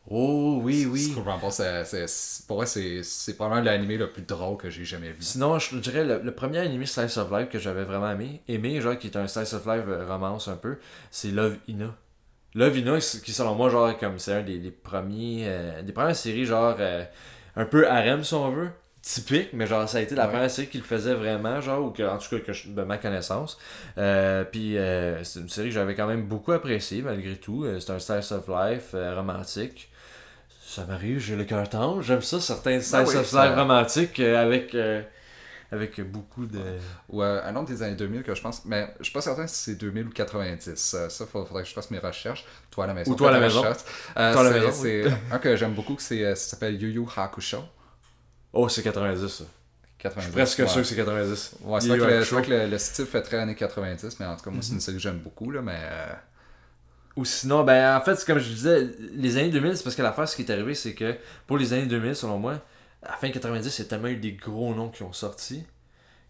Oh 0.10 0.60
oui, 0.64 0.86
oui. 0.86 1.12
Pour 1.14 2.56
moi, 2.56 2.66
c'est, 2.66 3.34
probablement 3.36 3.62
l'anime 3.64 4.00
le 4.00 4.10
plus 4.10 4.22
drôle 4.22 4.56
que 4.58 4.70
j'ai 4.70 4.86
jamais 4.86 5.10
vu. 5.12 5.18
Sinon, 5.22 5.60
je 5.60 5.76
dirais 5.78 6.06
le, 6.06 6.22
le 6.24 6.32
premier 6.34 6.60
animé 6.60 6.86
Slice 6.86 7.18
of 7.18 7.30
Life 7.32 7.50
que 7.50 7.60
j'avais 7.60 7.84
vraiment 7.84 8.12
aimé, 8.12 8.42
aimé, 8.48 8.80
genre 8.80 8.98
qui 8.98 9.08
est 9.08 9.18
un 9.18 9.28
Slice 9.28 9.54
of 9.54 9.66
Life 9.66 9.84
euh, 9.88 10.08
romance 10.08 10.48
un 10.48 10.56
peu, 10.56 10.78
c'est 11.12 11.32
Love 11.32 11.58
Ina. 11.68 11.94
Love 12.56 12.78
Ina, 12.78 13.00
qui 13.00 13.34
selon 13.34 13.56
moi, 13.56 13.70
genre, 13.70 13.98
comme 13.98 14.20
c'est 14.20 14.34
un 14.34 14.44
des, 14.44 14.60
des 14.60 14.72
premiers, 14.72 15.46
euh, 15.48 15.82
des 15.84 15.94
premières 15.94 16.16
séries, 16.16 16.46
genre, 16.46 16.76
euh, 16.80 17.04
un 17.56 17.66
peu 17.66 17.88
harem 17.90 18.24
si 18.24 18.34
on 18.34 18.50
veut, 18.52 18.70
typique, 19.02 19.50
mais 19.54 19.68
genre, 19.68 19.90
ça 19.90 20.00
a 20.00 20.02
été 20.02 20.16
la 20.16 20.26
Ouais. 20.26 20.32
première 20.32 20.52
série 20.52 20.68
qui 20.70 20.78
le 20.78 20.84
faisait 20.84 21.14
vraiment, 21.16 21.62
genre, 21.62 21.86
ou 21.86 21.92
que, 21.92 22.04
en 22.04 22.18
tout 22.18 22.30
cas, 22.30 22.40
que 22.44 22.54
je- 22.54 22.70
de 22.70 22.84
ma 22.84 22.98
connaissance. 22.98 23.58
Euh, 23.98 24.44
puis, 24.46 24.78
euh, 24.78 25.24
c'est 25.24 25.40
une 25.42 25.50
série 25.50 25.70
que 25.70 25.76
j'avais 25.76 25.96
quand 25.96 26.08
même 26.08 26.24
beaucoup 26.28 26.54
appréciée, 26.54 27.02
malgré 27.02 27.36
tout. 27.36 27.66
C'est 27.80 27.92
un 27.92 28.00
Slice 28.00 28.32
of 28.32 28.48
Life 28.48 28.92
euh, 28.94 29.16
romantique. 29.16 29.90
Ça 30.70 30.86
m'arrive, 30.86 31.20
j'ai 31.20 31.36
le 31.38 31.46
cœur 31.46 31.70
tendre. 31.70 32.02
J'aime 32.02 32.22
ça, 32.22 32.42
certains 32.42 32.82
Slice 32.82 32.94
Ah 32.94 33.04
oui, 33.08 33.26
ça- 33.26 33.56
romantiques 33.56 34.20
euh, 34.20 34.44
avec, 34.44 34.76
euh, 34.76 35.02
avec 35.72 36.02
beaucoup 36.02 36.46
de. 36.46 36.60
Ou 37.10 37.24
euh, 37.24 37.42
un 37.46 37.56
autre 37.56 37.68
des 37.70 37.82
années 37.84 37.96
2000 37.96 38.22
que 38.24 38.36
je 38.36 38.42
pense, 38.42 38.66
mais 38.66 38.94
je 39.00 39.06
suis 39.06 39.14
pas 39.14 39.22
certain 39.22 39.48
si 39.48 39.56
c'est 39.56 39.76
2000 39.76 40.08
ou 40.08 40.10
90. 40.10 40.94
Euh, 40.96 41.10
ça, 41.10 41.24
il 41.24 41.28
faudrait 41.28 41.64
que 41.64 41.70
je 41.70 41.74
fasse 41.74 41.90
mes 41.90 42.00
recherches. 42.00 42.46
Toi 42.70 42.84
à 42.84 42.88
la 42.88 42.94
maison. 42.94 43.12
Ou 43.12 43.16
toi 43.16 43.30
à 43.30 43.32
la 43.34 43.40
maison. 43.40 43.64
Euh, 43.66 44.34
Toi 44.34 44.42
à 44.42 44.44
la 44.44 44.52
maison, 44.52 44.72
C'est 44.74 45.06
un 45.32 45.40
que 45.40 45.56
j'aime 45.56 45.74
beaucoup, 45.74 45.96
c'est, 46.00 46.26
euh, 46.26 46.36
ça 46.36 46.50
s'appelle 46.52 46.82
Yu 46.82 46.92
Yu 46.92 47.06
Hakusho. 47.16 47.64
Oh, 48.52 48.68
c'est 48.68 48.84
90 48.84 49.28
ça. 49.28 49.44
90. 50.00 50.20
Je 50.20 50.22
suis 50.26 50.32
presque 50.32 50.60
ouais. 50.60 50.68
sûr 50.68 50.82
que 50.82 50.88
c'est 50.88 50.96
90. 50.96 51.52
Ouais, 51.64 51.82
c'est 51.82 51.88
vrai, 51.88 51.98
que 51.98 52.34
vrai 52.36 52.42
que 52.44 52.50
le, 52.52 52.68
le 52.68 52.78
style 52.78 53.06
fait 53.06 53.22
très 53.22 53.38
années 53.38 53.56
90, 53.56 54.20
mais 54.20 54.26
en 54.26 54.36
tout 54.36 54.44
cas, 54.44 54.50
moi, 54.52 54.58
Mhm. 54.58 54.64
c'est 54.64 54.74
une 54.74 54.82
série 54.82 54.98
que 54.98 55.04
j'aime 55.04 55.20
beaucoup, 55.20 55.50
là, 55.50 55.62
mais... 55.62 55.80
Ou 57.18 57.26
sinon, 57.26 57.64
ben 57.64 57.98
en 57.98 58.02
fait, 58.02 58.24
comme 58.26 58.40
je 58.40 58.50
disais, 58.50 58.88
les 59.16 59.38
années 59.38 59.50
2000, 59.50 59.76
c'est 59.76 59.84
parce 59.84 59.96
que 59.96 60.04
l'affaire, 60.04 60.30
ce 60.30 60.36
qui 60.36 60.44
est 60.44 60.52
arrivé, 60.52 60.76
c'est 60.76 60.94
que 60.94 61.18
pour 61.48 61.58
les 61.58 61.74
années 61.74 61.88
2000, 61.88 62.16
selon 62.16 62.38
moi, 62.38 62.62
à 63.04 63.12
la 63.12 63.18
fin 63.18 63.30
90, 63.30 63.78
il 63.80 63.82
y 63.82 63.86
a 63.86 63.90
tellement 63.90 64.08
eu 64.08 64.18
des 64.18 64.34
gros 64.34 64.74
noms 64.76 64.90
qui 64.90 65.04
ont 65.04 65.14
sorti 65.14 65.66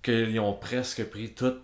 qu'ils 0.01 0.39
ont 0.39 0.53
presque 0.53 1.03
pris 1.06 1.34
toute 1.34 1.62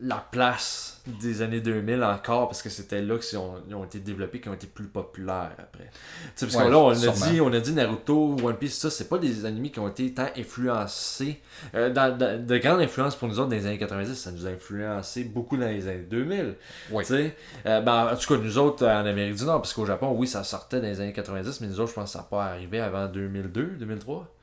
la 0.00 0.16
place 0.16 1.00
des 1.20 1.42
années 1.42 1.60
2000 1.60 2.02
encore 2.02 2.48
parce 2.48 2.62
que 2.62 2.70
c'était 2.70 3.02
là 3.02 3.18
qu'ils 3.18 3.38
ont, 3.38 3.54
ils 3.68 3.74
ont 3.74 3.84
été 3.84 3.98
développés, 4.00 4.40
qui 4.40 4.48
ont 4.48 4.54
été 4.54 4.66
plus 4.66 4.86
populaires 4.86 5.52
après. 5.58 5.84
Tu 5.84 5.90
sais, 6.34 6.46
parce 6.46 6.56
Ouais, 6.56 6.64
que 6.64 6.70
là, 6.70 6.78
on 6.78 6.88
a, 6.90 6.94
dit, 7.30 7.40
on 7.40 7.52
a 7.52 7.60
dit 7.60 7.72
Naruto, 7.72 8.36
One 8.42 8.56
Piece, 8.56 8.78
ça, 8.78 8.90
c'est 8.90 9.08
pas 9.08 9.18
des 9.18 9.44
animés 9.44 9.70
qui 9.70 9.78
ont 9.80 9.88
été 9.88 10.12
tant 10.14 10.28
influencés. 10.36 11.40
euh, 11.74 11.90
dans- 11.90 12.16
dans- 12.16 12.44
de 12.44 12.58
grandes 12.58 12.80
influences 12.80 13.16
pour 13.16 13.28
nous 13.28 13.38
autres 13.38 13.50
dans 13.50 13.56
les 13.56 13.66
années 13.66 13.78
90, 13.78 14.14
ça 14.14 14.32
nous 14.32 14.46
a 14.46 14.50
influencé 14.50 15.24
beaucoup 15.24 15.56
dans 15.56 15.66
les 15.66 15.86
années 15.88 16.06
2000. 16.10 16.54
Oui. 16.90 17.04
Tu 17.04 17.12
sais, 17.14 17.36
euh, 17.66 17.80
ben, 17.80 18.10
en 18.12 18.16
tout 18.16 18.34
cas, 18.34 18.40
nous 18.40 18.58
autres 18.58 18.86
en 18.86 19.04
Amérique 19.06 19.36
du 19.36 19.44
Nord, 19.44 19.60
parce 19.62 19.72
qu'au 19.74 19.86
Japon, 19.86 20.14
oui, 20.16 20.26
ça 20.26 20.42
sortait 20.44 20.80
dans 20.80 20.86
les 20.88 21.00
années 21.00 21.12
90, 21.12 21.60
mais 21.60 21.66
nous 21.68 21.80
autres, 21.80 21.90
je 21.90 21.94
pense 21.94 22.10
que 22.10 22.12
ça 22.12 22.18
n'a 22.20 22.24
pas 22.24 22.44
arrivé 22.46 22.80
avant 22.80 23.06
2002, 23.06 23.66
2003. 23.78 24.33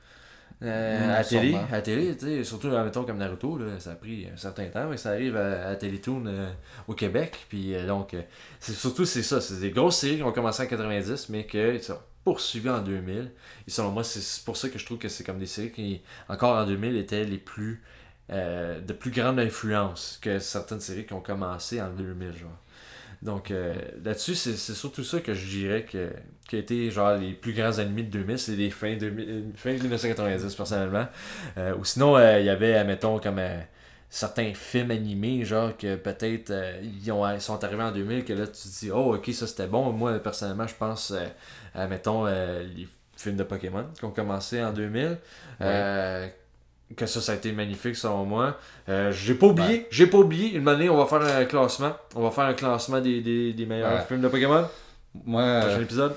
Euh, 0.64 1.20
à 1.20 1.24
télé, 1.24 1.58
à 1.72 1.82
télé, 1.82 2.16
tu 2.16 2.26
sais, 2.26 2.44
surtout, 2.44 2.70
mettons, 2.70 3.04
comme 3.04 3.18
Naruto, 3.18 3.58
là, 3.58 3.80
ça 3.80 3.94
a 3.94 3.96
pris 3.96 4.28
un 4.32 4.38
certain 4.38 4.68
temps, 4.68 4.88
mais 4.88 4.98
ça 4.98 5.10
arrive 5.10 5.36
à, 5.36 5.70
à 5.70 5.76
Télétoon 5.76 6.24
euh, 6.28 6.52
au 6.88 6.94
Québec, 6.94 7.48
puis 7.50 7.74
euh, 7.74 7.88
donc, 7.88 8.16
c'est 8.60 8.74
surtout, 8.74 9.06
c'est 9.06 9.24
ça, 9.24 9.42
c'est 9.42 9.60
des 9.60 9.72
grosses 9.72 9.98
séries 9.98 10.18
qui 10.18 10.24
ont 10.24 10.32
commencé 10.32 10.62
en 10.62 10.68
90, 10.68 11.30
mais 11.30 11.48
que 11.48 11.80
ça 11.80 11.94
a 11.94 12.06
poursuivi 12.24 12.70
en 12.70 12.80
2000, 12.80 13.32
et 13.68 13.72
selon 13.72 13.90
moi, 13.90 14.04
c'est 14.04 14.46
pour 14.46 14.56
ça 14.56 14.70
que 14.70 14.78
je 14.78 14.86
trouve 14.86 15.00
que 15.00 15.10
c'est 15.10 15.24
comme 15.24 15.40
des 15.40 15.48
séries 15.48 15.72
qui, 15.72 16.02
encore 16.30 16.56
en 16.56 16.66
2000, 16.68 16.96
étaient 16.96 17.24
les 17.24 17.40
plus, 17.40 17.82
de 18.30 18.94
plus 18.94 19.12
grande 19.12 19.40
influence 19.40 20.18
que 20.22 20.40
certaines 20.40 20.80
séries 20.80 21.06
qui 21.06 21.14
ont 21.14 21.22
commencé 21.22 21.82
en 21.82 21.90
2000, 21.90 22.38
genre. 22.38 22.50
Donc 23.22 23.52
euh, 23.52 23.76
là-dessus, 24.04 24.36
c'est 24.36 24.56
surtout 24.56 25.04
ça 25.04 25.20
que 25.20 25.34
je 25.34 25.48
dirais 25.48 25.84
que, 25.84 26.10
qui 26.48 26.56
a 26.56 26.60
été 26.60 26.90
genre 26.90 27.16
les 27.16 27.34
plus 27.34 27.54
grands 27.54 27.78
ennemis 27.78 28.04
de 28.04 28.10
2000, 28.10 28.40
c'est 28.40 28.56
les 28.56 28.72
fins, 28.72 28.96
2000, 28.96 29.52
fin 29.56 29.74
1990 29.74 30.56
personnellement. 30.56 31.08
Euh, 31.58 31.76
ou 31.76 31.86
sinon, 31.86 32.18
euh, 32.18 32.40
il 32.40 32.46
y 32.46 32.50
avait, 32.50 32.84
mettons, 32.84 33.20
comme 33.20 33.38
euh, 33.38 33.60
certains 34.10 34.54
films 34.56 34.90
animés, 34.90 35.46
genre 35.46 35.78
que 35.78 35.96
peut-être 35.96 36.52
ils, 36.82 37.12
ont, 37.12 37.40
sont 37.40 37.64
arrivés 37.64 37.84
en 37.84 37.92
2000, 37.92 38.26
que 38.26 38.34
là 38.34 38.48
tu 38.48 38.54
te 38.54 38.80
dis, 38.80 38.92
oh 38.92 39.16
ok, 39.16 39.32
ça 39.34 39.46
c'était 39.46 39.68
bon. 39.68 39.92
Moi, 39.92 40.18
personnellement, 40.20 40.68
je 40.68 40.76
pense 40.76 41.14
à, 41.76 41.88
mettons, 41.88 42.26
les 42.26 42.88
films 43.22 43.38
de 43.38 43.44
Pokémon 43.44 43.86
qui 43.98 44.04
ont 44.06 44.12
commencé 44.12 44.64
en 44.64 44.74
2000. 44.74 45.18
Euh, 45.62 46.28
que 46.96 47.06
ça, 47.06 47.22
ça 47.22 47.32
a 47.34 47.36
été 47.36 47.52
magnifique 47.52 47.96
selon 47.96 48.26
moi. 48.26 48.58
Euh, 48.90 49.12
j'ai 49.12 49.36
pas 49.36 49.48
oublié, 49.48 49.88
j'ai 49.92 50.08
pas 50.08 50.18
oublié. 50.20 50.56
Une 50.58 50.68
année, 50.68 50.90
on 50.90 50.98
va 50.98 51.06
faire 51.06 51.22
un 51.22 51.46
classement. 51.46 51.94
On 52.16 52.22
va 52.24 52.32
faire 52.32 52.46
un 52.46 52.54
classement 52.54 53.00
des, 53.02 53.22
des, 53.22 53.54
des 53.54 53.66
meilleurs 53.66 53.94
Ouais. 53.94 54.06
films 54.08 54.22
de 54.22 54.28
Pokémon. 54.28 54.68
Moi, 55.26 55.60
Prochain 55.62 55.78
euh, 55.78 55.82
épisode. 55.84 56.16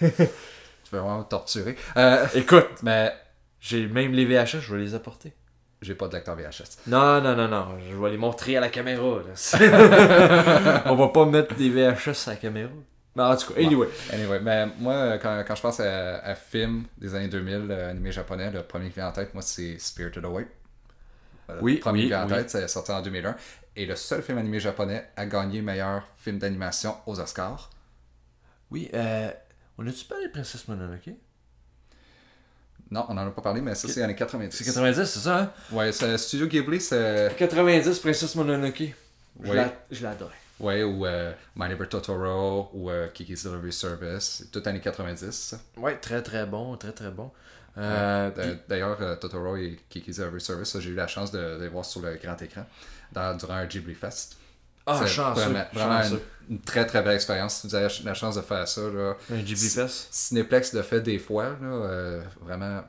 tu 0.00 0.06
vas 0.92 1.00
vraiment 1.00 1.18
me 1.18 1.24
torturer. 1.24 1.76
Euh, 1.96 2.26
Écoute, 2.34 2.66
mais 2.82 3.12
j'ai 3.60 3.86
même 3.86 4.12
les 4.12 4.24
VHS, 4.24 4.60
je 4.60 4.74
vais 4.74 4.80
les 4.82 4.94
apporter. 4.94 5.32
j'ai 5.80 5.94
pas 5.94 6.08
de 6.08 6.14
lecteur 6.14 6.36
VHS. 6.36 6.78
Non, 6.88 7.20
non, 7.20 7.34
non, 7.36 7.48
non, 7.48 7.66
je 7.90 7.96
vais 7.96 8.10
les 8.10 8.16
montrer 8.18 8.56
à 8.56 8.60
la 8.60 8.68
caméra. 8.68 9.02
on 10.86 10.94
va 10.96 11.08
pas 11.08 11.24
mettre 11.26 11.54
des 11.54 11.68
VHS 11.70 12.26
à 12.28 12.30
la 12.30 12.36
caméra. 12.36 12.70
Mais 13.14 13.22
en 13.22 13.36
tout 13.36 13.52
cas, 13.52 13.60
anyway. 13.60 13.88
Anyway, 14.10 14.40
mais 14.40 14.66
moi, 14.78 15.18
quand, 15.18 15.44
quand 15.46 15.54
je 15.54 15.60
pense 15.62 15.80
à, 15.80 16.18
à 16.18 16.34
film 16.34 16.84
des 16.98 17.14
années 17.14 17.28
2000, 17.28 17.66
euh, 17.70 17.90
animé 17.90 18.10
japonais, 18.10 18.50
le 18.50 18.62
premier 18.62 18.88
qui 18.88 18.94
vient 18.94 19.08
en 19.08 19.12
tête, 19.12 19.34
moi, 19.34 19.42
c'est 19.42 19.78
Spirited 19.78 20.24
Away. 20.24 20.46
Euh, 21.50 21.58
Oui, 21.60 21.74
Le 21.74 21.80
premier 21.80 21.98
oui, 21.98 22.04
qui 22.04 22.08
vient 22.08 22.22
en 22.24 22.26
oui. 22.28 22.34
tête, 22.34 22.50
c'est 22.50 22.66
sorti 22.68 22.90
en 22.90 23.02
2001. 23.02 23.36
Et 23.76 23.84
le 23.86 23.96
seul 23.96 24.22
film 24.22 24.38
animé 24.38 24.60
japonais 24.60 25.06
à 25.16 25.26
gagner 25.26 25.60
meilleur 25.60 26.06
film 26.16 26.38
d'animation 26.38 26.96
aux 27.06 27.20
Oscars. 27.20 27.68
Oui, 28.70 28.90
euh, 28.94 29.30
on 29.76 29.86
a-tu 29.86 30.04
parlé 30.06 30.28
de 30.28 30.32
Princesse 30.32 30.66
Mononoke? 30.68 31.10
Non, 32.90 33.06
on 33.08 33.12
en 33.16 33.26
a 33.26 33.30
pas 33.30 33.40
parlé, 33.42 33.60
mais 33.62 33.74
ça, 33.74 33.88
c'est 33.88 34.02
années 34.02 34.14
90. 34.14 34.54
C'est 34.56 34.64
90, 34.64 35.04
c'est 35.04 35.18
ça, 35.20 35.38
hein? 35.38 35.52
Ouais, 35.70 35.92
c'est 35.92 36.16
Studio 36.18 36.46
Ghibli, 36.46 36.80
c'est. 36.80 37.34
90, 37.36 37.98
Princesse 38.00 38.34
Mononoke. 38.34 38.82
Je 39.42 39.50
Oui. 39.50 39.56
la- 39.56 39.72
je 39.90 40.02
l'adorais. 40.02 40.34
Ouais, 40.62 40.82
ou 40.84 41.04
euh, 41.04 41.32
My 41.56 41.68
Neighbor 41.68 41.88
Totoro, 41.88 42.70
ou 42.72 42.90
euh, 42.90 43.08
Kiki's 43.08 43.44
Delivery 43.44 43.72
Service. 43.72 44.38
C'est 44.38 44.50
tout 44.50 44.62
années 44.68 44.80
90. 44.80 45.30
ça. 45.30 45.58
Ouais, 45.76 45.98
très 45.98 46.22
très 46.22 46.46
bon, 46.46 46.76
très 46.76 46.92
très 46.92 47.10
bon. 47.10 47.30
Euh, 47.78 48.30
puis- 48.30 48.58
D'ailleurs, 48.68 49.18
Totoro 49.18 49.56
et 49.56 49.78
Kiki's 49.88 50.16
Delivery 50.18 50.40
Service, 50.40 50.78
j'ai 50.78 50.90
eu 50.90 50.94
la 50.94 51.06
chance 51.06 51.30
de, 51.32 51.58
de 51.58 51.62
les 51.62 51.68
voir 51.68 51.84
sur 51.84 52.00
le 52.00 52.14
grand 52.14 52.40
écran 52.40 52.64
dans- 53.12 53.36
durant 53.36 53.54
un 53.54 53.66
Ghibli 53.66 53.94
Fest. 53.94 54.36
ah, 54.86 55.04
chanceux, 55.06 55.40
Vraiment, 55.40 55.64
vraiment 55.72 56.02
chanceux. 56.02 56.22
une, 56.48 56.56
une 56.56 56.60
très 56.60 56.84
très 56.86 57.02
belle 57.02 57.14
expérience. 57.14 57.56
Si 57.60 57.66
vous 57.66 57.74
avez 57.74 57.88
la 58.04 58.14
chance 58.14 58.34
de 58.36 58.42
faire 58.42 58.66
ça, 58.68 58.82
là, 58.82 59.14
Un 59.30 59.36
Ghibli 59.38 59.68
Fest? 59.68 60.08
Cineplex 60.10 60.72
le 60.74 60.82
fait 60.82 61.00
des 61.00 61.18
fois. 61.18 61.56
Là, 61.60 62.20
vraiment, 62.40 62.82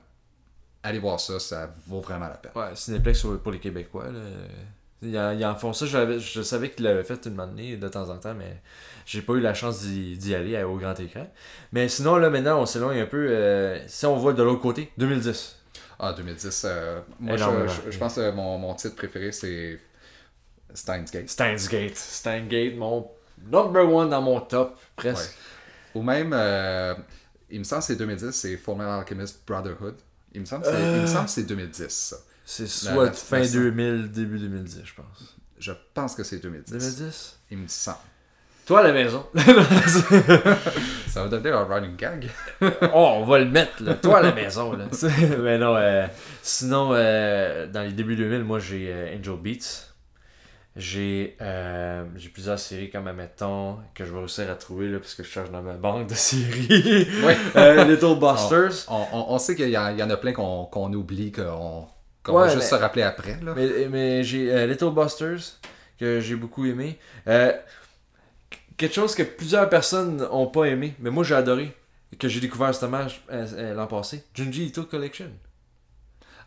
allez 0.84 1.00
voir 1.00 1.20
ça, 1.20 1.39
ça 1.39 1.72
vaut 1.88 2.01
vraiment 2.01 2.27
la 2.27 2.36
peine. 2.36 2.51
Ouais, 2.56 2.75
Cinéplex 2.75 3.22
pour 3.22 3.39
pour 3.39 3.51
les 3.51 3.60
Québécois. 3.60 4.10
Là. 4.12 4.20
Ils, 5.03 5.17
en, 5.19 5.31
ils 5.31 5.45
en 5.45 5.55
font 5.55 5.74
ça. 5.74 5.86
Je, 5.86 6.19
je 6.19 6.41
savais 6.41 6.72
qu'ils 6.72 6.86
l'avaient 6.86 7.03
fait 7.03 7.25
une 7.25 7.39
année 7.39 7.77
de 7.77 7.88
temps 7.88 8.10
en 8.10 8.17
temps, 8.17 8.33
mais 8.33 8.62
j'ai 9.05 9.22
pas 9.22 9.33
eu 9.33 9.41
la 9.41 9.53
chance 9.53 9.83
d'y 9.83 10.33
aller 10.36 10.55
euh, 10.55 10.67
au 10.67 10.77
grand 10.77 10.98
écran. 11.00 11.27
Mais 11.72 11.88
sinon, 11.89 12.15
là, 12.17 12.29
maintenant, 12.29 12.62
on 12.62 12.65
s'éloigne 12.65 13.00
un 13.01 13.05
peu. 13.05 13.27
euh, 13.29 13.79
si 13.88 14.05
on 14.05 14.15
voit 14.17 14.33
de 14.33 14.43
l'autre 14.43 14.62
côté, 14.62 14.91
2010. 14.98 15.60
Ah, 16.00 16.13
2010, 16.13 16.65
euh, 16.65 17.00
moi 17.19 17.38
je, 17.38 17.98
pense 17.98 18.15
que 18.15 18.31
mon, 18.31 18.57
mon 18.57 18.74
titre 18.74 18.95
préféré 18.95 19.31
c'est 19.31 19.79
Steins 20.74 21.05
Gate. 21.12 21.29
Steins 21.29 21.55
Gate. 21.69 21.95
Steins 21.95 22.45
Gate, 22.48 22.75
mon 22.75 23.10
number 23.50 23.88
one 23.88 24.10
dans 24.10 24.22
mon 24.22 24.41
top, 24.41 24.77
presque. 24.95 25.33
Ou 25.95 26.01
même, 26.01 26.31
euh, 26.33 26.95
il 27.50 27.60
me 27.60 27.63
semble 27.63 27.81
que 27.81 27.86
c'est 27.88 27.95
2010, 27.95 28.31
c'est 28.31 28.57
Fullmetal 28.57 29.00
Alchemist 29.00 29.41
Brotherhood. 29.48 29.95
Il 30.33 30.41
me 30.41 30.45
semble 30.45 30.63
que 30.65 30.72
c'est, 30.72 30.81
il 30.81 31.01
me 31.03 31.07
semble 31.07 31.25
que 31.25 31.31
c'est 31.31 31.43
2010, 31.43 31.88
ça. 31.89 32.17
C'est 32.46 32.68
soit 32.68 33.06
la- 33.06 33.12
fin 33.14 33.40
la- 33.40 33.48
2000, 33.48 34.12
début 34.12 34.40
2010, 34.40 34.82
je 34.84 34.94
pense. 34.94 35.38
Je 35.60 35.72
pense 35.94 36.16
que 36.16 36.24
c'est 36.24 36.40
2010. 36.40 36.72
2010 36.72 37.40
Il 37.52 37.58
me 37.60 37.68
semble. 37.68 37.98
Toi 38.66 38.80
à 38.80 38.84
la 38.84 38.94
maison. 38.94 39.26
Ça 41.08 41.24
va 41.24 41.28
devenir 41.30 41.58
un 41.58 41.66
running 41.66 41.96
gag. 41.96 42.30
oh, 42.62 43.14
on 43.18 43.26
va 43.26 43.40
le 43.40 43.46
mettre, 43.46 43.84
là. 43.84 43.94
Toi 43.96 44.20
à 44.20 44.22
la 44.22 44.32
maison, 44.34 44.74
là. 44.74 44.86
Mais 45.40 45.58
non, 45.58 45.76
euh, 45.76 46.08
sinon, 46.42 46.92
euh, 46.94 47.68
dans 47.68 47.82
les 47.82 47.92
débuts 47.92 48.16
2000, 48.16 48.44
moi, 48.44 48.60
j'ai 48.60 48.88
euh, 48.92 49.18
Angel 49.18 49.36
Beats. 49.38 49.90
J'ai 50.76 51.38
euh, 51.42 52.04
j'ai 52.16 52.30
plusieurs 52.30 52.58
séries 52.58 52.90
comme, 52.90 53.08
admettons, 53.08 53.78
que 53.94 54.06
je 54.06 54.12
vais 54.12 54.20
réussir 54.20 54.50
à 54.50 54.56
trouver, 54.56 54.90
là, 54.90 54.98
parce 55.00 55.14
que 55.14 55.24
je 55.24 55.30
cherche 55.30 55.52
dans 55.52 55.62
ma 55.62 55.74
banque 55.74 56.08
de 56.10 56.16
séries. 56.16 57.08
Ouais. 57.24 57.38
Euh, 57.56 57.84
Little 57.84 58.18
Busters. 58.20 58.86
On, 58.90 59.06
on- 59.14 59.26
on 59.34 59.38
sait 59.40 59.56
qu'il 59.56 59.68
y, 59.70 59.72
y 59.74 59.78
en 59.78 60.10
a 60.10 60.18
plein 60.18 60.32
qu'on, 60.34 60.66
qu'on 60.66 60.92
oublie, 60.94 61.32
qu'on, 61.32 61.86
qu'on 62.24 62.34
Ouais, 62.34 62.44
va 62.48 62.50
juste 62.50 62.63
mais- 62.63 62.70
se 62.70 62.75
rappeler 62.75 63.03
après. 63.03 63.38
Là. 63.44 63.53
Mais, 63.56 63.88
mais 63.89 64.24
j'ai 64.24 64.51
euh, 64.51 64.65
Little 64.68 64.92
Busters, 64.92 65.60
que 66.00 66.20
j'ai 66.20 66.36
beaucoup 66.36 66.65
aimé. 66.65 66.98
Euh, 67.27 67.51
quelque 68.77 68.94
chose 68.96 69.13
que 69.15 69.24
plusieurs 69.24 69.70
personnes 69.70 70.18
n'ont 70.18 70.48
pas 70.48 70.65
aimé, 70.65 70.96
mais 71.00 71.10
moi 71.10 71.24
j'ai 71.24 71.36
adoré, 71.36 71.74
que 72.20 72.27
j'ai 72.27 72.39
découvert 72.39 72.68
justement 72.70 73.06
euh, 73.32 73.48
euh, 73.53 73.74
l'an 73.74 73.88
passé. 73.88 74.24
Junji 74.34 74.68
Ito 74.68 74.84
Collection. 74.84 75.30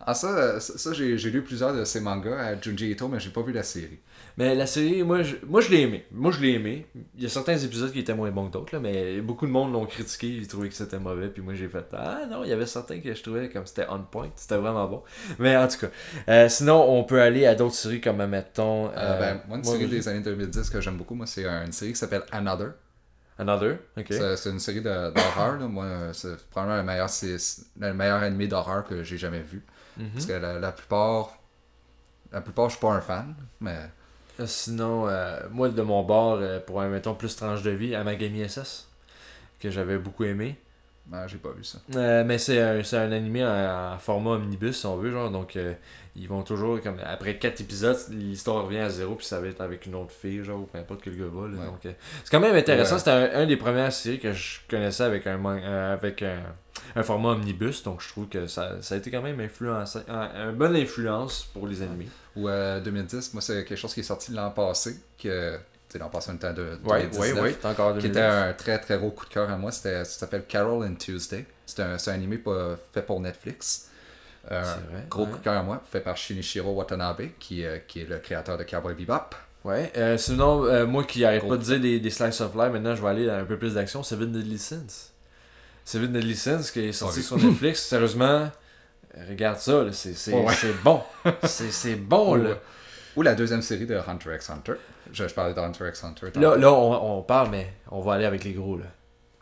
Ah, 0.08 0.14
ça, 0.14 0.60
ça, 0.60 0.92
j'ai 0.92 1.16
lu 1.30 1.42
plusieurs 1.42 1.74
de 1.74 1.84
ces 1.84 1.98
mangas 1.98 2.38
à 2.38 2.60
Junji 2.60 2.92
Ito, 2.92 3.08
mais 3.08 3.18
j'ai 3.18 3.30
pas 3.30 3.42
vu 3.42 3.52
la 3.52 3.64
série. 3.64 3.98
Mais 4.36 4.54
la 4.54 4.66
série, 4.66 5.02
moi, 5.02 5.22
je, 5.22 5.34
moi, 5.44 5.60
je 5.60 5.68
l'ai 5.70 5.80
aimé. 5.80 6.06
Moi, 6.12 6.30
je 6.30 6.40
l'ai 6.40 6.52
aimé. 6.52 6.86
Il 7.16 7.24
y 7.24 7.26
a 7.26 7.28
certains 7.28 7.58
épisodes 7.58 7.90
qui 7.90 7.98
étaient 7.98 8.14
moins 8.14 8.30
bons 8.30 8.46
que 8.46 8.52
d'autres, 8.52 8.78
mais 8.78 9.20
beaucoup 9.20 9.46
de 9.46 9.50
monde 9.50 9.72
l'ont 9.72 9.84
critiqué, 9.84 10.28
ils 10.28 10.46
trouvaient 10.46 10.68
que 10.68 10.76
c'était 10.76 11.00
mauvais, 11.00 11.28
puis 11.28 11.42
moi, 11.42 11.54
j'ai 11.54 11.66
fait 11.66 11.84
Ah 11.92 12.20
non, 12.30 12.44
il 12.44 12.50
y 12.50 12.52
avait 12.52 12.66
certains 12.66 13.00
que 13.00 13.12
je 13.12 13.20
trouvais 13.20 13.48
comme 13.48 13.66
c'était 13.66 13.86
on 13.90 14.00
point, 14.04 14.30
c'était 14.36 14.58
vraiment 14.58 14.86
bon. 14.86 15.02
Mais 15.40 15.56
en 15.56 15.66
tout 15.66 15.78
cas, 15.78 15.88
euh, 16.28 16.48
sinon, 16.48 16.84
on 16.88 17.02
peut 17.02 17.20
aller 17.20 17.44
à 17.44 17.56
d'autres 17.56 17.74
séries 17.74 18.00
comme, 18.00 18.24
mettons. 18.26 18.90
Euh, 18.96 19.18
ben, 19.18 19.40
moi, 19.48 19.58
une 19.58 19.64
série 19.64 19.88
des 19.88 20.06
années 20.06 20.20
2010 20.20 20.70
que 20.70 20.80
j'aime 20.80 20.98
beaucoup, 20.98 21.16
moi, 21.16 21.26
c'est 21.26 21.46
une 21.46 21.72
série 21.72 21.92
qui 21.92 21.98
s'appelle 21.98 22.22
Another. 22.30 22.74
Another, 23.38 23.78
ok. 23.96 24.06
C'est 24.08 24.50
une 24.50 24.60
série 24.60 24.80
d'horreur. 24.80 25.58
Moi, 25.68 25.84
euh, 25.84 26.12
c'est 26.12 26.36
probablement 26.48 26.78
le 26.78 26.84
meilleur, 26.84 27.08
le 27.80 27.92
meilleur 27.92 28.22
animé 28.22 28.46
d'horreur 28.46 28.84
que 28.84 29.02
j'ai 29.02 29.18
jamais 29.18 29.40
vu. 29.42 29.62
Mhm. 29.96 30.10
Parce 30.12 30.26
que 30.26 30.32
la, 30.32 30.58
la 30.58 30.72
plupart. 30.72 31.38
La 32.32 32.40
plupart, 32.40 32.68
je 32.68 32.76
suis 32.76 32.80
pas 32.80 32.92
un 32.92 33.00
fan, 33.00 33.34
mais. 33.60 33.78
Euh, 34.40 34.46
Sinon, 34.46 35.08
euh, 35.08 35.40
moi, 35.50 35.68
de 35.70 35.82
mon 35.82 36.02
bord, 36.02 36.38
euh, 36.40 36.60
pour 36.60 36.80
un, 36.82 36.88
mettons, 36.88 37.14
plus 37.14 37.34
tranche 37.36 37.62
de 37.62 37.70
vie, 37.70 37.94
Amagami 37.94 38.40
SS, 38.42 38.88
que 39.60 39.70
j'avais 39.70 39.98
beaucoup 39.98 40.24
aimé. 40.24 40.58
Ben, 41.06 41.26
j'ai 41.28 41.38
pas 41.38 41.50
vu 41.52 41.62
ça. 41.64 41.78
Euh, 41.94 42.24
mais 42.24 42.38
c'est 42.38 42.60
un, 42.60 42.82
c'est 42.82 42.96
un 42.98 43.12
animé 43.12 43.44
en, 43.44 43.92
en 43.94 43.98
format 43.98 44.30
omnibus, 44.32 44.76
si 44.80 44.86
on 44.86 44.96
veut, 44.96 45.10
genre, 45.12 45.30
donc 45.30 45.54
euh, 45.56 45.72
ils 46.16 46.28
vont 46.28 46.42
toujours, 46.42 46.80
comme 46.80 46.96
après 47.04 47.38
4 47.38 47.60
épisodes, 47.60 47.96
l'histoire 48.10 48.64
revient 48.64 48.78
à 48.78 48.90
zéro, 48.90 49.14
puis 49.14 49.26
ça 49.26 49.40
va 49.40 49.46
être 49.48 49.60
avec 49.60 49.86
une 49.86 49.94
autre 49.94 50.10
fille, 50.12 50.42
genre, 50.42 50.60
ou 50.60 50.64
peu 50.64 50.78
importe 50.78 51.02
quel 51.02 51.16
gars 51.16 51.24
va, 51.32 51.46
là, 51.48 51.58
Ouais. 51.60 51.66
donc 51.66 51.86
euh, 51.86 51.92
c'est 52.24 52.30
quand 52.30 52.40
même 52.40 52.56
intéressant, 52.56 52.94
Ouais. 52.94 52.98
c'était 52.98 53.10
un, 53.10 53.42
un 53.42 53.46
des 53.46 53.56
premières 53.56 53.92
séries 53.92 54.18
que 54.18 54.32
je 54.32 54.58
connaissais 54.68 55.04
avec 55.04 55.26
un, 55.26 55.44
avec 55.92 56.22
un, 56.22 56.40
un 56.96 57.02
format 57.02 57.30
omnibus, 57.30 57.82
donc 57.84 58.00
je 58.02 58.08
trouve 58.08 58.26
que 58.28 58.46
ça, 58.46 58.82
ça 58.82 58.94
a 58.96 58.98
été 58.98 59.10
quand 59.10 59.22
même 59.22 59.38
influencé, 59.40 60.00
un, 60.08 60.50
une 60.50 60.56
bonne 60.56 60.74
influence 60.76 61.44
pour 61.52 61.66
les 61.68 61.82
animés. 61.82 62.08
Ou 62.34 62.48
euh, 62.48 62.80
2010, 62.80 63.32
moi, 63.32 63.40
c'est 63.42 63.64
quelque 63.64 63.78
chose 63.78 63.94
qui 63.94 64.00
est 64.00 64.02
sorti 64.02 64.32
l'an 64.32 64.50
passé. 64.50 64.96
Que, 65.22 65.56
l'an 65.94 66.08
passé, 66.08 66.30
on 66.32 66.36
était 66.36 66.52
de 66.52 66.78
Ouais, 66.84 67.02
2019. 67.02 67.34
ouais, 67.34 67.40
ouais, 67.40 67.56
c'est 67.60 67.66
encore 67.68 67.94
Qui 67.96 68.02
2010. 68.02 68.08
était 68.10 68.20
un 68.20 68.52
très 68.52 68.78
très 68.78 68.98
gros 68.98 69.10
coup 69.10 69.24
de 69.26 69.30
cœur 69.30 69.50
à 69.50 69.56
moi. 69.56 69.72
C'était, 69.72 70.04
ça 70.04 70.18
s'appelle 70.20 70.44
Carol 70.46 70.84
and 70.84 70.94
Tuesday. 70.96 71.46
C'est 71.64 71.80
un, 71.80 71.98
c'est 71.98 72.10
un 72.10 72.14
animé 72.14 72.40
fait 72.92 73.02
pour 73.02 73.20
Netflix. 73.20 73.88
Euh, 74.52 74.62
C'est 74.64 74.92
vrai, 74.92 75.04
gros 75.10 75.24
ouais. 75.24 75.30
coup 75.32 75.38
de 75.38 75.42
cœur 75.42 75.54
à 75.58 75.62
moi, 75.62 75.82
fait 75.90 76.00
par 76.00 76.16
Shinichiro 76.16 76.72
Watanabe, 76.72 77.22
qui, 77.40 77.64
euh, 77.64 77.78
qui 77.88 78.02
est 78.02 78.04
le 78.08 78.18
créateur 78.18 78.56
de 78.58 78.62
Cowboy 78.64 78.94
Bebop. 78.94 79.34
Ouais, 79.64 79.90
euh, 79.96 80.16
sinon, 80.16 80.86
moi 80.86 81.02
qui 81.02 81.24
arrête 81.24 81.40
Gros. 81.40 81.50
pas 81.50 81.56
de 81.56 81.62
dire 81.64 81.80
des, 81.80 81.98
des 81.98 82.10
slice 82.10 82.40
of 82.40 82.54
life, 82.54 82.70
maintenant 82.72 82.94
je 82.94 83.02
vais 83.02 83.08
aller 83.08 83.26
dans 83.26 83.34
un 83.34 83.44
peu 83.44 83.58
plus 83.58 83.74
d'action. 83.74 84.04
Seven 84.04 84.30
Deadly 84.30 84.58
Sins. 84.58 85.10
Seven 85.84 86.12
Deadly 86.12 86.36
Sins 86.36 86.70
qui 86.72 86.80
est 86.86 86.92
sorti 86.92 87.22
sur 87.22 87.36
Netflix. 87.36 87.82
Sérieusement, 87.88 88.48
regarde 89.28 89.58
ça, 89.58 89.84
c'est 89.92 90.14
c'est- 90.14 90.32
Ouais. 90.32 90.54
c'est 90.54 90.72
bon. 90.84 91.02
C'est 91.42 91.72
c'est 91.72 91.96
bon, 91.96 92.36
là. 92.36 92.50
ou 93.16 93.22
la 93.22 93.34
deuxième 93.34 93.62
série 93.62 93.86
de 93.86 93.96
Hunter 94.06 94.34
x 94.36 94.50
Hunter. 94.50 94.74
Je, 95.12 95.28
je 95.28 95.34
parlais 95.34 95.54
de 95.54 95.60
Hunter 95.60 95.84
x 95.88 96.04
Hunter. 96.04 96.26
Là, 96.40 96.56
là 96.56 96.72
on, 96.72 97.18
on 97.18 97.22
parle, 97.22 97.48
mais 97.50 97.72
on 97.90 98.00
va 98.00 98.14
aller 98.14 98.24
avec 98.24 98.44
les 98.44 98.52
gros, 98.52 98.76
là. 98.76 98.84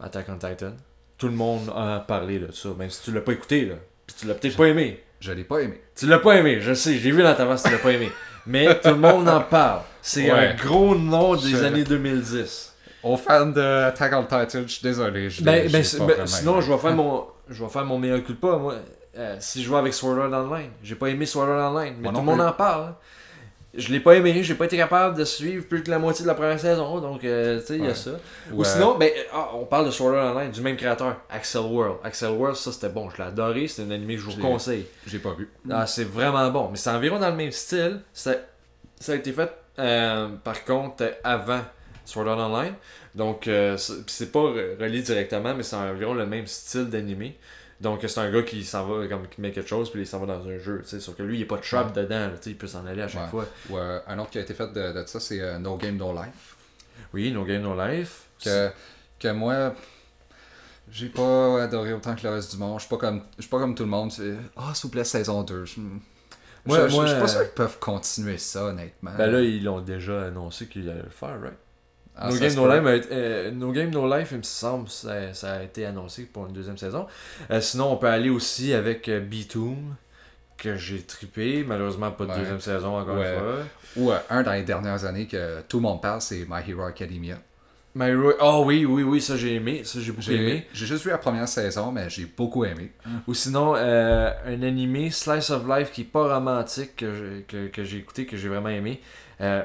Attack 0.00 0.26
on 0.28 0.34
Titan. 0.38 0.72
Tout 1.18 1.26
le 1.28 1.34
monde 1.34 1.70
en 1.74 1.94
a 1.94 2.00
parlé 2.00 2.38
là, 2.38 2.48
de 2.48 2.52
ça, 2.52 2.70
même 2.78 2.90
si 2.90 3.02
tu 3.02 3.12
l'as 3.12 3.20
pas 3.20 3.32
écouté, 3.32 3.64
là. 3.66 3.76
Puis 4.06 4.16
tu 4.20 4.26
l'as 4.26 4.34
peut-être 4.34 4.56
pas 4.56 4.66
aimé. 4.66 5.02
Je 5.20 5.32
l'ai 5.32 5.44
pas 5.44 5.60
aimé. 5.60 5.80
Tu 5.96 6.06
l'as 6.06 6.18
pas 6.18 6.34
aimé, 6.36 6.60
je 6.60 6.74
sais, 6.74 6.98
j'ai 6.98 7.10
vu 7.10 7.22
dans 7.22 7.34
ta 7.34 7.46
que 7.46 7.62
tu 7.62 7.70
l'as 7.72 7.78
pas 7.78 7.92
aimé. 7.92 8.10
Mais 8.46 8.78
tout 8.80 8.88
le 8.90 8.96
monde 8.96 9.26
en 9.28 9.40
parle. 9.40 9.80
C'est 10.02 10.30
Ouais. 10.30 10.48
un 10.48 10.54
gros 10.54 10.94
nom 10.94 11.34
des 11.34 11.50
Je- 11.50 11.64
années 11.64 11.84
2010. 11.84 12.74
Aux 13.02 13.16
fans 13.16 13.46
de 13.46 13.60
Attack 13.60 14.12
on 14.14 14.22
Titan, 14.22 14.62
je 14.66 14.72
suis 14.72 14.82
désolé. 14.82 15.30
Je 15.30 15.42
Ben, 15.42 15.70
ben, 15.70 15.82
pas 15.98 16.06
ben, 16.06 16.26
sinon, 16.26 16.60
je 16.60 16.70
vais 16.72 16.78
faire 16.78 16.94
mon, 16.94 17.24
je 17.48 17.62
vais 17.64 17.70
faire 17.70 17.84
mon 17.84 17.98
meilleur 17.98 18.22
culpa, 18.22 18.56
moi. 18.56 18.74
Euh, 19.16 19.36
si 19.38 19.62
je 19.62 19.68
joue 19.68 19.76
avec 19.76 19.94
Sword 19.94 20.18
Art 20.18 20.32
Online, 20.44 20.70
j'ai 20.82 20.94
pas 20.96 21.06
aimé 21.08 21.24
Sword 21.24 21.48
Art 21.48 21.72
Online, 21.74 21.94
mais 21.98 22.02
Moi 22.04 22.12
tout 22.12 22.18
le 22.18 22.24
monde 22.24 22.40
en 22.40 22.52
parle. 22.52 22.82
hein. 22.88 22.96
Je 23.76 23.92
l'ai 23.92 23.98
pas 24.00 24.14
aimé, 24.14 24.42
j'ai 24.42 24.54
pas 24.54 24.66
été 24.66 24.76
capable 24.76 25.16
de 25.18 25.24
suivre 25.24 25.64
plus 25.66 25.82
que 25.82 25.90
la 25.90 25.98
moitié 25.98 26.22
de 26.22 26.28
la 26.28 26.34
première 26.34 26.60
saison, 26.60 27.00
donc 27.00 27.24
euh, 27.24 27.58
tu 27.60 27.66
sais, 27.66 27.76
il 27.78 27.84
y 27.84 27.88
a 27.88 27.94
ça. 27.94 28.12
Ou, 28.52 28.58
Ou 28.58 28.60
euh, 28.62 28.64
sinon, 28.64 28.96
ben, 28.96 29.10
ah, 29.32 29.50
on 29.54 29.64
parle 29.64 29.86
de 29.86 29.90
Sword 29.90 30.14
Art 30.14 30.36
Online, 30.36 30.50
du 30.52 30.60
même 30.60 30.76
créateur, 30.76 31.16
Axel 31.28 31.62
World. 31.62 31.96
Axel 32.04 32.30
World, 32.30 32.56
ça 32.56 32.70
c'était 32.70 32.88
bon, 32.88 33.10
je 33.10 33.16
l'ai 33.16 33.24
adoré, 33.24 33.66
c'est 33.66 33.82
un 33.82 33.90
animé 33.90 34.14
que 34.14 34.20
je 34.20 34.26
vous 34.30 34.40
conseille. 34.40 34.86
J'ai 35.06 35.18
pas 35.18 35.34
vu. 35.34 35.48
Ah, 35.70 35.86
c'est 35.86 36.04
vraiment 36.04 36.48
bon. 36.50 36.68
Mais 36.70 36.76
c'est 36.76 36.90
environ 36.90 37.18
dans 37.18 37.30
le 37.30 37.36
même 37.36 37.50
style. 37.50 38.00
Ça, 38.12 38.34
ça 39.00 39.12
a 39.12 39.14
été 39.16 39.32
fait, 39.32 39.50
euh, 39.80 40.28
par 40.44 40.64
contre, 40.64 41.02
euh, 41.02 41.10
avant 41.24 41.62
Sword 42.04 42.28
Art 42.28 42.38
Online. 42.38 42.74
Donc, 43.14 43.48
euh, 43.48 43.76
c'est 43.76 44.30
pas 44.30 44.38
re- 44.40 44.80
relié 44.80 45.02
directement, 45.02 45.54
mais 45.54 45.62
c'est 45.64 45.76
environ 45.76 46.14
le 46.14 46.26
même 46.26 46.46
style 46.46 46.86
d'animé. 46.90 47.36
Donc, 47.84 48.00
c'est 48.06 48.18
un 48.18 48.30
gars 48.32 48.42
qui 48.42 48.64
s'en 48.64 48.84
va, 48.86 49.06
comme 49.06 49.28
qui 49.28 49.40
met 49.40 49.52
quelque 49.52 49.68
chose, 49.68 49.90
puis 49.90 50.00
il 50.00 50.06
s'en 50.06 50.18
va 50.18 50.26
dans 50.26 50.44
un 50.48 50.58
jeu. 50.58 50.82
sais. 50.84 50.98
Sauf 50.98 51.14
que 51.16 51.22
lui, 51.22 51.34
il 51.36 51.38
n'y 51.38 51.44
a 51.44 51.46
pas 51.46 51.56
de 51.58 51.62
trap 51.62 51.92
dedans. 51.94 52.28
là, 52.28 52.32
il 52.46 52.56
peut 52.58 52.66
s'en 52.66 52.84
aller 52.86 53.02
à 53.02 53.08
chaque 53.08 53.24
Ouais. 53.24 53.28
fois. 53.28 53.46
Ou 53.70 53.78
euh, 53.78 54.00
un 54.08 54.18
autre 54.18 54.30
qui 54.30 54.38
a 54.38 54.40
été 54.40 54.54
fait 54.54 54.72
de, 54.72 54.92
de 54.92 55.04
ça, 55.06 55.20
c'est 55.20 55.40
euh, 55.40 55.58
No 55.58 55.76
Game 55.76 55.96
No 55.96 56.12
Life. 56.12 56.56
Oui, 57.12 57.30
No 57.30 57.44
Game 57.44 57.62
No 57.62 57.76
Life. 57.76 58.22
Que, 58.42 58.70
que 59.20 59.28
moi, 59.28 59.74
j'ai 60.90 61.08
pas 61.08 61.62
adoré 61.62 61.92
autant 61.92 62.14
que 62.14 62.22
le 62.26 62.30
reste 62.34 62.52
du 62.52 62.56
monde. 62.58 62.78
Je 62.80 62.86
suis 62.86 62.90
pas 62.90 62.98
comme, 62.98 63.20
pas 63.50 63.58
comme 63.58 63.74
tout 63.74 63.84
le 63.84 63.88
monde. 63.90 64.12
Ah, 64.56 64.72
s'il 64.74 64.82
vous 64.84 64.88
plaît, 64.90 65.04
saison 65.04 65.42
2. 65.42 65.64
Je, 65.64 65.80
Moi- 65.80 66.88
je- 66.88 66.94
moi, 66.94 67.04
je 67.06 67.10
suis 67.12 67.20
pas 67.20 67.28
sûr 67.28 67.40
qu'ils 67.42 67.50
peuvent 67.50 67.78
continuer 67.78 68.38
ça, 68.38 68.64
honnêtement. 68.64 69.12
Ben 69.18 69.30
là, 69.30 69.40
ils 69.40 69.62
l'ont 69.62 69.80
déjà 69.82 70.24
annoncé 70.26 70.66
qu'ils 70.68 70.88
allaient 70.88 71.02
le 71.02 71.10
faire, 71.10 71.38
right? 71.40 71.54
Ah, 72.16 72.28
no, 72.30 72.36
Game 72.38 72.54
no. 72.54 72.68
Life 72.68 73.06
euh, 73.10 73.50
no 73.50 73.72
Game 73.72 73.90
No 73.90 74.16
Life, 74.16 74.28
il 74.32 74.38
me 74.38 74.42
semble, 74.44 74.88
ça, 74.88 75.34
ça 75.34 75.54
a 75.54 75.62
été 75.64 75.84
annoncé 75.84 76.24
pour 76.24 76.46
une 76.46 76.52
deuxième 76.52 76.78
saison. 76.78 77.06
Euh, 77.50 77.60
sinon, 77.60 77.92
on 77.92 77.96
peut 77.96 78.06
aller 78.08 78.30
aussi 78.30 78.72
avec 78.72 79.08
euh, 79.08 79.20
B-Toon, 79.20 79.76
que 80.56 80.76
j'ai 80.76 81.02
trippé. 81.02 81.64
Malheureusement, 81.66 82.12
pas 82.12 82.24
de 82.26 82.30
Ouais. 82.30 82.38
deuxième 82.38 82.60
saison 82.60 82.96
encore 82.98 83.16
Ouais. 83.18 83.32
une 83.34 83.38
fois. 83.40 83.54
Ou 83.96 84.12
euh, 84.12 84.18
un 84.30 84.42
dans 84.44 84.52
les 84.52 84.62
dernières 84.62 85.04
années 85.04 85.26
que 85.26 85.60
tout 85.68 85.78
le 85.78 85.82
monde 85.82 86.00
parle, 86.00 86.20
c'est 86.20 86.46
My 86.48 86.60
Hero 86.68 86.82
Academia. 86.84 87.38
My 87.96 88.06
Hero... 88.06 88.32
Oh 88.40 88.62
oui, 88.66 88.84
oui, 88.84 89.02
oui, 89.02 89.20
ça 89.20 89.36
j'ai 89.36 89.54
aimé. 89.54 89.82
Ça 89.84 89.98
j'ai 90.00 90.12
beaucoup 90.12 90.30
aimé. 90.30 90.66
j'ai 90.72 90.86
juste 90.86 91.04
vu 91.04 91.10
la 91.10 91.18
première 91.18 91.48
saison, 91.48 91.90
mais 91.92 92.08
j'ai 92.10 92.26
beaucoup 92.26 92.64
aimé. 92.64 92.92
Ou 93.28 93.34
sinon, 93.34 93.74
un 93.74 94.62
animé 94.62 95.10
Slice 95.10 95.50
of 95.50 95.62
Life 95.68 95.92
qui 95.92 96.00
est 96.02 96.04
pas 96.04 96.32
romantique 96.34 96.96
que 96.96 97.12
j'ai 97.14 97.42
que, 97.42 97.66
que 97.68 97.84
j'ai 97.84 97.98
écouté, 97.98 98.26
que 98.26 98.36
j'ai 98.36 98.48
vraiment 98.48 98.68
aimé. 98.70 99.00
euh, 99.40 99.62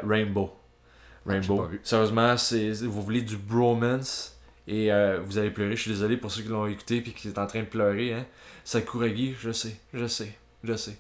Rainbow. 1.25 1.67
Ah. 1.71 1.75
Sérieusement, 1.84 2.38
c'est 2.38 2.71
vous 2.71 3.01
voulez 3.01 3.21
du 3.21 3.38
bromance 3.38 4.38
et 4.67 4.91
euh, 4.91 5.19
vous 5.23 5.38
allez 5.38 5.51
pleurer. 5.51 5.75
Je 5.75 5.82
suis 5.82 5.91
désolé 5.91 6.17
pour 6.17 6.32
ceux 6.32 6.41
qui 6.43 6.49
l'ont 6.49 6.67
écouté 6.67 7.01
puis 7.01 7.13
qui 7.13 7.29
sont 7.29 7.39
en 7.39 7.47
train 7.47 7.60
de 7.62 7.65
pleurer. 7.65 8.13
Hein. 8.13 8.25
Sakuragi, 8.63 9.36
je 9.39 9.51
sais, 9.51 9.75
je 9.93 10.05
sais, 10.08 10.34
je 10.63 10.75
sais. 10.75 10.97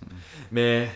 Mais 0.51 0.89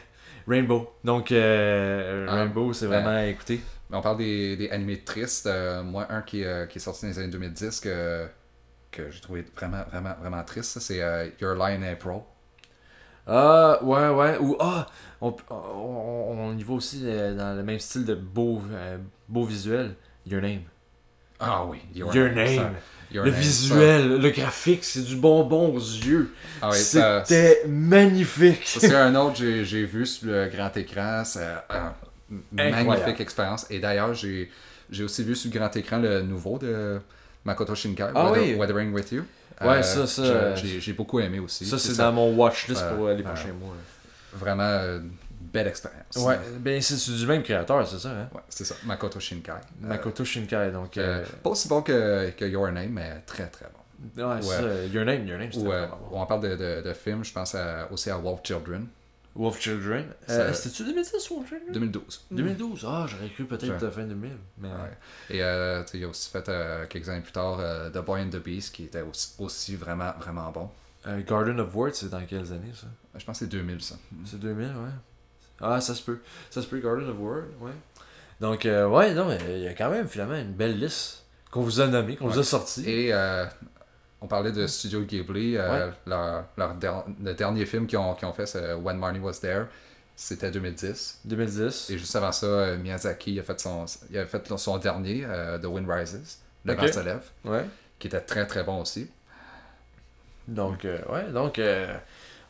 Rainbow. 0.47 0.91
Donc 1.03 1.31
euh, 1.31 2.25
Mm. 2.25 2.29
Ah, 2.29 2.35
Rainbow, 2.35 2.73
c'est 2.73 2.87
ben, 2.87 3.01
vraiment 3.01 3.17
à 3.17 3.25
écouter. 3.25 3.61
On 3.91 4.01
parle 4.01 4.17
des, 4.17 4.55
des 4.57 4.69
animés 4.69 4.99
tristes. 5.03 5.45
euh, 5.47 5.83
moi, 5.83 6.07
un 6.09 6.21
qui, 6.21 6.43
qui 6.69 6.77
est 6.77 6.79
sorti 6.79 7.03
dans 7.05 7.09
les 7.11 7.19
années 7.19 7.27
2010 7.31 7.79
que, 7.79 8.27
que 8.91 9.11
j'ai 9.11 9.21
trouvé 9.21 9.45
vraiment, 9.55 9.83
vraiment, 9.91 10.15
vraiment 10.19 10.43
triste, 10.43 10.79
c'est 10.79 10.97
Your 11.39 11.55
Lie 11.55 11.75
in 11.75 11.83
April. 11.83 12.21
Ah, 13.27 13.79
ouais, 13.83 14.09
ouais. 14.09 14.37
Ou, 14.39 14.57
ah, 14.59 14.85
on, 15.21 15.33
on, 15.49 15.55
on 16.49 16.57
y 16.57 16.63
va 16.63 16.73
aussi 16.73 17.01
euh, 17.05 17.35
dans 17.35 17.55
le 17.55 17.63
même 17.63 17.79
style 17.79 18.05
de 18.05 18.15
beau, 18.15 18.61
euh, 18.71 18.97
beau 19.29 19.45
visuel. 19.45 19.95
Your 20.25 20.41
Name. 20.41 20.61
Ah 21.39 21.65
oui, 21.65 21.79
Your, 21.93 22.13
Name. 22.13 22.73
Your 23.11 23.25
le 23.25 23.31
Name, 23.31 23.39
visuel, 23.39 24.17
le 24.21 24.29
graphique, 24.29 24.83
c'est 24.83 25.03
du 25.03 25.15
bonbon 25.17 25.73
aux 25.73 25.79
yeux. 25.79 26.33
Ah 26.61 26.69
oui, 26.71 26.77
C'était 26.77 27.63
magnifique. 27.67 28.63
c'est 28.65 28.95
un 28.95 29.13
autre 29.15 29.33
que 29.33 29.39
j'ai- 29.39 29.65
j'ai 29.65 29.85
vu 29.85 30.05
sur 30.05 30.27
le 30.27 30.47
grand 30.47 30.75
écran. 30.77 31.23
C'est 31.25 31.41
euh, 31.71 31.89
magnifique 32.51 33.19
expérience. 33.19 33.65
Et 33.69 33.79
d'ailleurs, 33.79 34.13
j'ai 34.13 34.49
j'ai 34.89 35.03
aussi 35.03 35.23
vu 35.23 35.35
sur 35.35 35.51
le 35.51 35.57
grand 35.59 35.75
écran 35.75 35.97
le 35.97 36.21
nouveau 36.21 36.57
de 36.59 36.99
Makoto 37.45 37.73
Shinkai, 37.75 38.03
Ah 38.15 38.31
Weather- 38.31 38.41
oui. 38.43 38.55
Weathering 38.55 38.93
with 38.93 39.11
You. 39.11 39.23
Euh, 39.61 39.69
Ouais, 39.69 39.83
ça, 39.83 40.07
ça, 40.07 40.23
je- 40.25 40.31
euh, 40.31 40.55
J'ai 40.79 40.93
beaucoup 40.93 41.19
aimé 41.19 41.39
aussi. 41.39 41.65
Ça, 41.65 41.77
c'est 41.77 41.93
ça. 41.93 42.05
dans 42.05 42.13
mon 42.13 42.35
watchlist 42.35 42.81
Euh, 42.81 42.95
pour 42.95 43.07
euh, 43.07 43.13
les 43.13 43.21
euh, 43.21 43.25
prochains 43.27 43.53
mois. 43.53 43.75
Vraiment 44.33 44.63
euh, 44.63 44.99
belle 45.39 45.67
expérience. 45.67 46.15
Ouais, 46.17 46.39
ben 46.59 46.81
c'est 46.81 46.97
c'est 46.97 47.11
du 47.11 47.27
même 47.27 47.43
créateur, 47.43 47.87
c'est 47.87 47.99
ça, 47.99 48.09
hein? 48.09 48.29
Ouais, 48.33 48.41
c'est 48.49 48.65
ça. 48.65 48.75
Makoto 48.83 49.19
Shinkai. 49.19 49.51
Euh, 49.51 49.57
Makoto 49.81 50.25
Shinkai, 50.25 50.71
donc. 50.71 50.97
euh, 50.97 51.19
euh, 51.21 51.25
pas 51.43 51.51
aussi 51.51 51.67
bon 51.67 51.81
que, 51.83 52.31
que 52.31 52.45
Your 52.45 52.71
Name, 52.71 52.89
mais 52.89 53.21
très 53.27 53.45
très 53.47 53.65
bon. 53.65 54.27
ouais, 54.27 54.41
c'est 54.41 54.47
ouais. 54.49 54.61
ça. 54.61 54.85
Your 54.91 55.05
Name, 55.05 55.27
Your 55.27 55.37
Name, 55.37 55.51
c'était 55.51 55.65
Ou 55.67 55.71
euh, 55.71 55.79
vraiment 55.85 55.99
bon. 56.09 56.21
on 56.21 56.25
parle 56.25 56.41
de, 56.41 56.55
de, 56.55 56.81
de 56.81 56.93
films, 56.93 57.23
je 57.23 57.31
pense 57.31 57.53
à- 57.53 57.87
aussi 57.91 58.09
à 58.09 58.17
Wolf 58.17 58.39
Children, 58.43 58.87
Wolf 59.35 59.59
Children. 59.59 60.05
Euh, 60.29 60.47
Ça- 60.47 60.53
C'était-tu 60.53 60.83
2010 60.85 61.29
Wolf 61.31 61.49
Children? 61.49 61.71
2012. 61.73 62.25
2012. 62.31 62.85
Ah, 62.87 63.05
j'aurais 63.09 63.29
cru 63.29 63.45
peut-être 63.45 63.89
fin 63.89 64.03
2000. 64.03 64.31
Mais... 64.59 64.67
Ouais. 64.69 64.75
Et 65.29 65.41
euh, 65.43 65.83
il 65.93 66.03
a 66.03 66.07
aussi 66.07 66.29
fait 66.29 66.47
euh, 66.49 66.85
quelques 66.87 67.09
années 67.09 67.21
plus 67.21 67.31
tard 67.31 67.57
euh, 67.59 67.89
The 67.89 67.97
Boy 68.05 68.21
and 68.21 68.29
the 68.29 68.37
Beast 68.43 68.73
qui 68.75 68.83
était 68.85 69.01
aussi, 69.01 69.33
aussi 69.39 69.75
vraiment 69.75 70.11
vraiment 70.19 70.51
bon. 70.51 70.69
Euh, 71.07 71.21
Garden 71.27 71.59
of 71.59 71.75
Words, 71.75 71.95
c'est 71.95 72.09
dans 72.09 72.23
quelles 72.25 72.51
années 72.53 72.71
ça? 72.73 72.87
Je 73.15 73.25
pense 73.25 73.39
que 73.39 73.45
c'est 73.45 73.51
2000 73.51 73.81
ça. 73.81 73.95
C'est 74.25 74.39
2000, 74.39 74.67
ouais. 74.67 74.73
Ah, 75.61 75.81
ça 75.81 75.93
se 75.95 76.01
peut. 76.01 76.19
Ça 76.49 76.61
se 76.61 76.67
peut, 76.67 76.79
Garden 76.79 77.09
of 77.09 77.17
Words, 77.19 77.43
ouais. 77.61 77.71
Donc, 78.39 78.65
euh, 78.65 78.87
ouais, 78.87 79.13
non, 79.13 79.27
mais 79.27 79.37
il 79.57 79.63
y 79.63 79.67
a 79.67 79.73
quand 79.73 79.89
même 79.89 80.07
finalement 80.07 80.35
une 80.35 80.53
belle 80.53 80.79
liste 80.79 81.25
qu'on 81.51 81.61
vous 81.61 81.81
a 81.81 81.87
nommée, 81.87 82.15
qu'on 82.17 82.27
vous 82.27 82.39
a 82.39 82.43
sortie. 82.43 82.89
Et 82.89 83.13
euh, 83.13 83.45
on 84.23 84.27
parlait 84.27 84.53
de 84.53 84.65
Studio 84.67 85.01
Ghibli. 85.01 85.57
euh, 85.57 85.91
leur, 86.07 86.45
leur 86.57 86.73
der- 86.75 87.03
le 87.21 87.33
dernier 87.33 87.65
film 87.65 87.85
qu'ils 87.85 87.99
ont, 87.99 88.15
fait, 88.33 88.45
c'est 88.45 88.73
When 88.73 88.97
Marnie 88.97 89.19
Was 89.19 89.39
There. 89.41 89.65
C'était 90.15 90.49
2010. 90.49 91.19
2010. 91.25 91.89
Et 91.89 91.97
juste 91.97 92.15
avant 92.15 92.31
ça, 92.31 92.45
euh, 92.45 92.77
Miyazaki 92.77 93.37
a 93.39 93.43
fait 93.43 93.59
son, 93.59 93.85
il 94.09 94.17
a 94.17 94.25
fait 94.25 94.47
son 94.57 94.77
dernier, 94.77 95.25
euh, 95.25 95.57
The 95.59 95.65
Wind 95.65 95.89
Rises, 95.89 96.39
Le 96.63 96.73
Ok. 96.73 96.79
vent 96.79 96.91
se 96.93 96.99
lève, 97.01 97.23
Ouais. 97.43 97.65
qui 97.99 98.07
était 98.07 98.21
très 98.21 98.47
très 98.47 98.63
bon 98.63 98.79
aussi. 98.81 99.09
Donc, 100.47 100.85
euh, 100.85 100.99
ouais, 101.11 101.29
donc, 101.31 101.59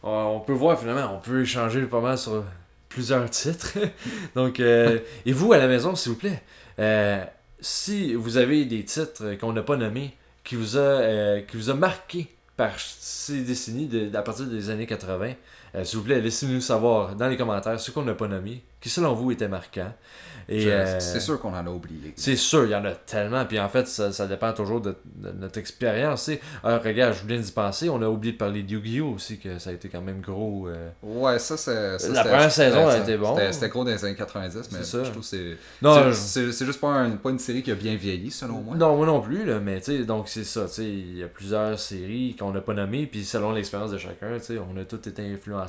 on, 0.04 0.40
peut 0.42 0.54
voir 0.54 0.80
finalement, 0.80 1.16
on 1.16 1.20
peut 1.22 1.42
échanger 1.42 1.82
pas 1.86 2.02
mal 2.02 2.18
sur 2.20 2.44
plusieurs 2.90 3.28
titres. 3.32 3.74
donc, 4.36 4.60
et 4.60 5.02
vous 5.32 5.54
à 5.54 5.58
la 5.58 5.68
maison, 5.68 5.96
s'il 5.96 6.12
vous 6.12 6.20
plaît, 6.20 7.24
si 7.62 8.14
vous 8.14 8.38
avez 8.38 8.66
des 8.66 8.84
titres 8.84 9.34
qu'on 9.40 9.54
n'a 9.54 9.64
pas 9.64 9.78
nommés, 9.78 10.16
qui 10.44 10.56
vous 10.56 10.78
a, 10.78 10.80
euh, 10.80 11.42
qui 11.42 11.58
vous 11.58 11.70
a 11.70 11.74
marqué 11.74 12.28
par 12.58 12.80
ces 12.80 13.42
décennies 13.44 13.88
de, 13.88 14.16
à 14.16 14.22
partir 14.22 14.46
des 14.46 14.70
années 14.70 14.86
80, 14.86 15.34
euh, 15.76 15.84
s'il 15.84 16.00
vous 16.00 16.06
plaît, 16.06 16.22
laissez-nous 16.22 16.62
savoir 16.62 17.16
dans 17.16 17.28
les 17.28 17.38
commentaires 17.38 17.80
ceux 17.80 17.92
qu'on 17.92 18.04
n'a 18.04 18.14
pas 18.14 18.28
nommés, 18.28 18.64
qui 18.82 18.90
selon 18.90 19.14
vous. 19.14 19.32
Et, 20.50 20.60
Je- 20.60 20.70
euh, 20.70 21.00
C'est 21.00 21.22
sûr 21.22 21.40
qu'on 21.40 21.54
en 21.54 21.66
a 21.66 21.70
oublié. 21.70 22.12
c'est 22.18 22.36
sûr, 22.36 22.66
il 22.66 22.72
y 22.72 22.76
en 22.76 22.84
a 22.84 22.92
tellement. 22.92 23.46
Puis 23.46 23.58
en 23.62 23.70
fait, 23.70 23.88
ça, 23.88 24.12
ça 24.12 24.28
dépend 24.28 24.52
toujours 24.52 24.82
de, 24.82 24.94
de 25.16 25.32
notre 25.32 25.58
expérience. 25.58 26.30
Ah, 26.66 26.80
regarde, 26.80 27.14
je 27.14 27.26
viens 27.26 27.40
d'y 27.40 27.52
penser. 27.52 27.90
On 27.90 28.02
a 28.02 28.08
oublié 28.10 28.34
de 28.34 28.38
parler 28.38 28.62
de 28.62 28.72
Yu-Gi-Oh! 28.74 29.14
aussi, 29.16 29.40
que 29.40 29.58
ça 29.58 29.70
a 29.70 29.74
été 29.74 29.88
quand 29.88 30.02
même 30.02 30.20
gros. 30.20 30.68
euh. 30.68 30.90
Ouais, 31.02 31.40
ça 31.40 31.56
c'est. 31.56 31.98
La 32.10 32.24
première 32.26 32.52
saison 32.52 32.90
c'était- 32.90 33.00
a 33.00 33.04
été 33.04 33.18
bon. 33.18 33.38
C'était 33.52 33.70
gros 33.70 33.86
dans 33.86 33.92
les 33.92 34.04
années 34.04 34.16
90, 34.16 34.70
mais 34.74 34.84
ça. 34.84 35.04
je 35.06 35.10
trouve 35.12 35.22
que 35.22 35.28
c'est. 35.28 35.58
Non, 35.82 36.12
c'est- 36.12 36.52
juste 36.66 36.82
pas, 36.82 36.90
un- 36.90 37.12
pas 37.12 37.30
une 37.30 37.40
série 37.40 37.64
qui 37.64 37.72
a 37.72 37.76
bien 37.76 37.96
vieilli, 37.96 38.30
selon 38.30 38.56
moi. 38.62 38.76
non, 38.76 38.98
moi 38.98 39.06
non 39.06 39.22
plus, 39.22 39.46
là, 39.46 39.60
mais 39.62 39.80
tu 39.80 39.98
sais, 39.98 40.04
donc 40.04 40.28
c'est 40.28 40.44
ça. 40.44 40.66
tu 40.66 40.74
sais, 40.74 40.84
Il 40.84 41.18
y 41.20 41.24
a 41.24 41.28
plusieurs 41.28 41.80
séries 41.80 42.36
qu'on 42.38 42.52
n'a 42.52 42.60
pas 42.60 42.74
nommées. 42.74 43.08
Puis 43.08 43.24
selon 43.24 43.54
l'expérience 43.54 43.92
de 43.92 43.98
chacun, 43.98 44.38
tu 44.40 44.44
sais, 44.44 44.58
on 44.58 44.76
a 44.78 44.84
tous 44.84 45.08
été 45.08 45.22
influencés. 45.34 45.63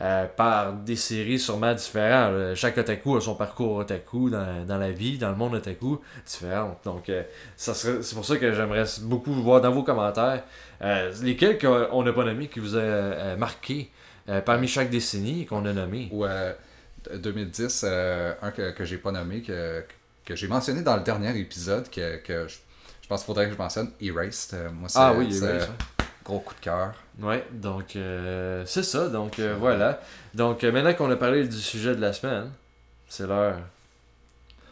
Euh, 0.00 0.26
par 0.26 0.72
des 0.72 0.96
séries 0.96 1.38
sûrement 1.38 1.74
différentes. 1.74 2.34
là. 2.34 2.54
Chaque 2.54 2.78
otaku 2.78 3.16
a 3.16 3.20
son 3.20 3.34
parcours 3.34 3.76
otaku 3.76 4.30
dans, 4.30 4.64
dans 4.66 4.78
la 4.78 4.90
vie, 4.90 5.18
dans 5.18 5.28
le 5.30 5.36
monde 5.36 5.54
otaku, 5.54 5.98
différent. 6.26 6.78
Donc, 6.84 7.08
euh, 7.08 7.22
ça 7.56 7.74
serait, 7.74 8.02
c'est 8.02 8.14
pour 8.14 8.24
ça 8.24 8.36
que 8.38 8.52
j'aimerais 8.52 8.84
beaucoup 9.02 9.32
voir 9.34 9.60
dans 9.60 9.70
vos 9.70 9.82
commentaires 9.82 10.42
euh, 10.82 11.12
lesquels 11.22 11.58
qu'on 11.58 12.02
n'a 12.02 12.12
pas 12.12 12.24
nommés 12.24 12.48
qui 12.48 12.58
vous 12.60 12.74
a 12.76 12.80
euh, 12.80 13.36
marqué 13.36 13.90
euh, 14.28 14.40
parmi 14.40 14.66
chaque 14.66 14.88
décennie 14.90 15.44
qu'on 15.46 15.64
a 15.66 15.72
nommé. 15.72 16.08
Ou 16.10 16.24
euh, 16.24 16.52
2010, 17.14 17.84
euh, 17.84 18.32
un 18.42 18.50
que, 18.50 18.70
que 18.70 18.84
j'ai 18.84 18.96
pas 18.96 19.12
nommé, 19.12 19.42
que, 19.42 19.84
que 20.24 20.34
j'ai 20.36 20.48
mentionné 20.48 20.82
dans 20.82 20.96
le 20.96 21.02
dernier 21.02 21.36
épisode, 21.38 21.88
que, 21.90 22.16
que 22.18 22.48
je, 22.48 22.56
je 23.02 23.08
pense 23.08 23.20
qu'il 23.20 23.26
faudrait 23.26 23.46
que 23.46 23.52
je 23.52 23.58
mentionne, 23.58 23.90
Erased. 24.00 24.54
Euh, 24.54 24.70
moi, 24.72 24.88
c'est 24.88 24.98
Ah 25.00 25.12
oui, 25.12 25.32
c'est 25.32 25.44
Erased, 25.44 25.70
gros 26.24 26.40
coup 26.40 26.54
de 26.54 26.60
cœur. 26.60 26.94
Ouais, 27.20 27.44
donc 27.52 27.96
euh, 27.96 28.64
c'est 28.66 28.82
ça. 28.82 29.08
Donc 29.08 29.38
euh, 29.38 29.56
voilà. 29.58 30.00
Donc 30.34 30.64
euh, 30.64 30.72
maintenant 30.72 30.94
qu'on 30.94 31.10
a 31.10 31.16
parlé 31.16 31.46
du 31.46 31.58
sujet 31.58 31.94
de 31.96 32.00
la 32.00 32.12
semaine, 32.12 32.50
c'est 33.08 33.26
l'heure 33.26 33.58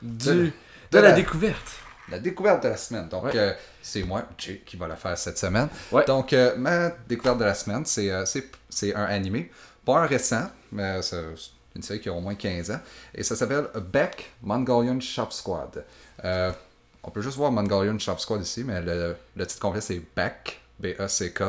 du, 0.02 0.26
De- 0.26 0.32
de, 0.34 0.44
de 0.92 0.98
la 0.98 1.00
la- 1.02 1.12
découverte. 1.12 1.76
La 2.10 2.18
découverte 2.18 2.64
de 2.64 2.68
la 2.70 2.76
semaine. 2.76 3.08
Donc, 3.08 3.22
Ouais. 3.24 3.56
c'est 3.80 4.02
moi, 4.02 4.24
Jay, 4.36 4.62
qui 4.66 4.76
va 4.76 4.88
la 4.88 4.96
faire 4.96 5.16
cette 5.16 5.38
semaine. 5.38 5.68
Ouais. 5.92 6.04
Donc, 6.06 6.34
ma 6.56 6.90
découverte 7.08 7.38
de 7.38 7.44
la 7.44 7.54
semaine, 7.54 7.84
c'est 7.86 8.10
c'est- 8.70 8.94
un 8.96 9.04
animé. 9.04 9.48
Pas 9.84 10.00
un 10.00 10.06
récent, 10.06 10.50
mais 10.72 11.00
c'est 11.02 11.22
une 11.76 11.82
série 11.82 12.00
qui 12.00 12.08
a 12.08 12.12
au 12.12 12.20
moins 12.20 12.34
15 12.34 12.72
ans. 12.72 12.80
Et 13.14 13.22
ça 13.22 13.36
s'appelle 13.36 13.68
Beck 13.92 14.32
Mongolian 14.42 14.98
Shop 14.98 15.28
Squad. 15.30 15.84
On 16.24 17.10
peut 17.12 17.20
juste 17.22 17.36
voir 17.36 17.52
Mongolian 17.52 17.98
Shop 17.98 18.18
Squad 18.18 18.42
ici, 18.42 18.64
mais 18.64 18.80
le, 18.82 19.14
le 19.36 19.46
titre 19.46 19.60
complet, 19.60 19.80
c'est 19.80 20.02
Beck, 20.16 20.60
B-E-C-K, 20.80 21.42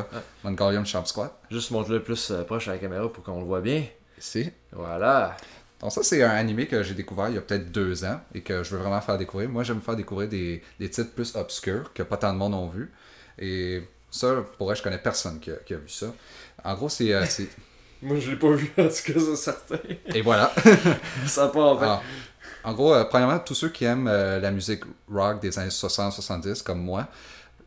Mongolian 0.44 0.86
Shop 0.86 1.06
Squad. 1.06 1.32
Juste 1.50 1.72
montre-le 1.72 2.04
plus 2.04 2.32
euh, 2.32 2.44
proche 2.44 2.68
à 2.68 2.72
la 2.74 2.78
caméra 2.78 3.12
pour 3.12 3.24
qu'on 3.24 3.40
le 3.40 3.46
voit 3.46 3.62
bien. 3.62 3.84
Ici. 4.18 4.52
Voilà. 4.72 5.36
Donc 5.80 5.92
ça, 5.92 6.04
c'est 6.04 6.22
un 6.22 6.30
animé 6.30 6.68
que 6.68 6.84
j'ai 6.84 6.94
découvert 6.94 7.30
il 7.30 7.36
y 7.36 7.38
a 7.38 7.42
peut-être 7.42 7.72
deux 7.72 8.06
ans 8.06 8.22
et 8.36 8.42
que 8.42 8.62
je 8.64 8.72
veux 8.76 8.82
vraiment 8.82 9.02
faire 9.02 9.18
découvrir. 9.18 9.50
Moi, 9.50 9.64
j'aime 9.64 9.82
faire 9.82 9.96
découvrir 9.96 10.30
des, 10.30 10.62
des 10.80 10.90
titres 10.90 11.12
plus 11.12 11.36
obscurs 11.36 11.92
que 11.94 12.04
pas 12.04 12.18
tant 12.18 12.32
de 12.34 12.38
monde 12.38 12.54
ont 12.54 12.68
vu. 12.68 12.92
Et 13.40 13.82
ça, 14.12 14.44
pour 14.58 14.68
vrai, 14.68 14.76
je 14.76 14.84
connais 14.84 15.00
personne 15.00 15.40
qui 15.40 15.50
a, 15.50 15.56
qui 15.56 15.74
a 15.74 15.78
vu 15.78 15.90
ça. 15.90 16.08
En 16.64 16.76
gros, 16.76 16.90
c'est... 16.90 17.12
euh, 17.14 17.26
c'est- 17.26 17.50
Moi 18.04 18.18
je 18.20 18.32
l'ai 18.32 18.36
pas 18.38 18.50
vu 18.52 18.72
en 18.80 18.84
tout 18.88 19.14
cas, 19.14 19.20
c'est 19.20 19.36
certain. 19.36 19.78
et 20.08 20.22
voilà. 20.24 20.52
ça 21.28 21.48
part 21.50 21.68
en 21.68 21.78
fait. 21.78 21.86
Alors, 21.86 22.04
en 22.64 22.74
gros, 22.74 22.94
euh, 22.94 23.04
premièrement, 23.06 23.38
tous 23.40 23.54
ceux 23.56 23.70
qui 23.70 23.86
aiment 23.86 24.08
euh, 24.08 24.40
la 24.40 24.50
musique 24.52 24.82
rock 25.12 25.40
des 25.40 25.58
années 25.60 25.70
60-70 25.70 26.64
comme 26.64 26.82
moi, 26.82 27.08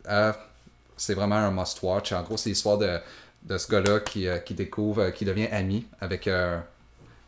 euh, 0.08 0.32
c'est 0.96 1.14
vraiment 1.14 1.36
un 1.36 1.50
must-watch. 1.50 2.12
En 2.12 2.22
gros, 2.22 2.36
c'est 2.36 2.50
l'histoire 2.50 2.78
de, 2.78 2.98
de 3.44 3.58
ce 3.58 3.70
gars-là 3.70 4.00
qui, 4.00 4.26
euh, 4.28 4.38
qui 4.38 4.54
découvre, 4.54 5.02
euh, 5.02 5.10
qui 5.10 5.24
devient 5.24 5.48
ami 5.48 5.86
avec 6.00 6.26
euh, 6.28 6.58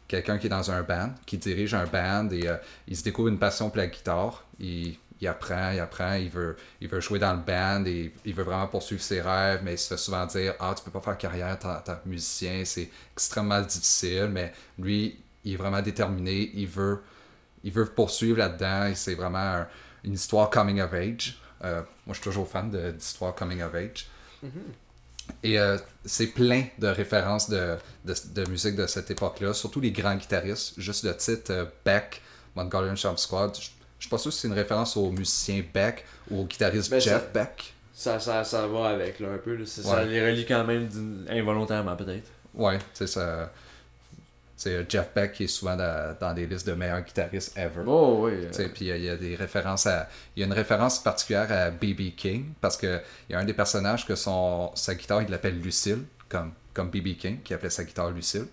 quelqu'un 0.09 0.39
qui 0.39 0.47
est 0.47 0.51
dans 0.51 0.71
un 0.71 0.83
band, 0.83 1.11
qui 1.27 1.39
dirige 1.39 1.75
un 1.75 1.87
band 1.87 2.29
et 2.33 2.49
il 2.89 2.97
se 2.97 3.03
découvre 3.03 3.29
une 3.29 3.39
passion 3.39 3.69
pour 3.71 3.79
la 3.79 3.87
guitare. 3.89 4.45
Il, 4.61 4.97
apprend, 5.27 5.71
il 5.73 5.81
apprend, 5.81 6.15
il 6.15 6.29
veut, 6.31 6.57
il 6.81 6.89
veut 6.89 7.01
jouer 7.01 7.19
dans 7.19 7.33
le 7.33 7.41
band 7.41 7.85
et 7.87 8.13
il 8.25 8.35
veut 8.35 8.45
vraiment 8.45 8.67
poursuivre 8.69 9.03
ses 9.03 9.21
rêves, 9.21 9.61
mais 9.65 9.75
il 9.75 9.79
se 9.79 9.89
fait 9.89 9.97
souvent 9.97 10.27
dire 10.27 10.55
Ah, 10.61 10.75
tu 10.77 10.85
peux 10.85 10.91
pas 10.91 11.01
faire 11.01 11.19
carrière 11.19 11.59
tant 11.59 11.81
que 11.83 12.09
musicien, 12.09 12.63
c'est 12.65 12.91
extrêmement 13.15 13.61
difficile, 13.63 14.29
mais 14.31 14.53
lui, 14.79 15.19
il 15.45 15.55
est 15.55 15.57
vraiment 15.57 15.83
déterminé, 15.83 16.51
il 16.55 16.67
veut, 16.69 17.03
il 17.65 17.73
veut 17.73 17.87
poursuivre 17.87 18.39
là-dedans 18.39 18.87
et 18.87 18.95
c'est 18.95 19.15
vraiment 19.15 19.39
un- 19.39 19.67
une 20.05 20.13
histoire 20.15 20.51
coming 20.51 20.81
of 20.81 20.93
age. 20.95 21.41
Euh, 21.67 21.81
moi, 22.07 22.15
je 22.15 22.15
suis 22.15 22.23
toujours 22.25 22.49
fan 22.49 22.71
d'histoires 22.71 23.35
coming 23.35 23.61
of 23.63 23.75
age. 23.75 24.07
Et 25.43 25.59
euh, 25.59 25.77
c'est 26.05 26.29
plein 26.29 26.65
de 26.79 26.87
références 26.87 27.51
de, 27.51 27.77
de, 28.05 28.15
de 28.35 28.49
musique 28.49 28.77
de 28.77 28.87
cette 28.87 29.11
époque-là, 29.11 29.53
surtout 29.55 29.81
les 29.81 29.91
grands 29.91 30.15
guitaristes. 30.15 30.75
Juste 30.79 31.05
le 31.05 31.17
titre 31.17 31.53
euh, 31.53 31.65
Beck, 31.85 32.23
Mongolian 32.55 32.95
Champ 32.95 33.17
Squad. 33.17 33.55
Je, 33.57 33.63
je 33.99 34.05
suis 34.05 34.11
pas 34.11 34.19
sûr 34.19 34.33
si 34.33 34.41
c'est 34.41 34.49
une 34.49 34.55
référence 34.55 34.97
au 34.97 35.11
musicien 35.11 35.63
Beck 35.75 36.05
ou 36.31 36.43
au 36.43 36.45
guitariste 36.45 36.91
Ben, 36.91 37.01
Jeff 37.01 37.23
ça- 37.23 37.29
Beck. 37.35 37.75
Ça, 37.93 38.21
ça, 38.21 38.45
ça 38.45 38.67
va 38.69 38.89
avec 38.91 39.19
là 39.21 39.31
un 39.31 39.39
peu. 39.39 39.57
là. 39.57 39.65
C'est- 39.67 39.83
Ça 39.83 40.05
les 40.05 40.25
relie 40.25 40.47
quand 40.47 40.65
même 40.65 40.89
involontairement 41.29 41.97
peut-être. 41.97 42.29
Ouais, 42.55 42.79
sais, 42.95 43.07
ça. 43.07 43.51
C'est 44.57 44.75
euh, 44.75 44.85
Jeff 44.89 45.11
Beck 45.15 45.33
qui 45.33 45.45
est 45.45 45.49
souvent 45.49 45.77
dans, 45.77 46.17
dans 46.19 46.33
des 46.33 46.47
listes 46.47 46.67
de 46.67 46.73
meilleurs 46.73 47.03
guitaristes 47.03 47.57
ever. 47.59 47.83
Oh 47.87 48.21
oui. 48.27 48.33
euh, 48.59 48.69
Puis 48.73 48.91
euh, 48.91 48.97
il 48.97 49.05
y 49.05 49.09
a 49.11 49.17
des 49.17 49.35
références 49.35 49.87
à. 49.87 50.09
Il 50.35 50.41
y 50.41 50.43
a 50.43 50.47
une 50.47 50.53
référence 50.55 50.99
particulière 51.03 51.51
à 51.53 51.71
B.B. 51.71 52.15
King 52.17 52.53
parce 52.61 52.77
que 52.77 53.01
il 53.29 53.33
y 53.33 53.37
a 53.37 53.39
un 53.41 53.45
des 53.45 53.53
personnages 53.55 54.07
que 54.07 54.15
son 54.15 54.71
sa 54.75 54.95
guitare 54.95 55.23
il 55.23 55.31
l'appelle 55.31 55.61
Lucille 55.61 56.05
comme 56.29 56.53
comme 56.73 56.89
B.B. 56.91 57.17
King 57.19 57.43
qui 57.43 57.53
appelait 57.55 57.71
sa 57.71 57.85
guitare 57.85 58.11
Lucille. 58.11 58.47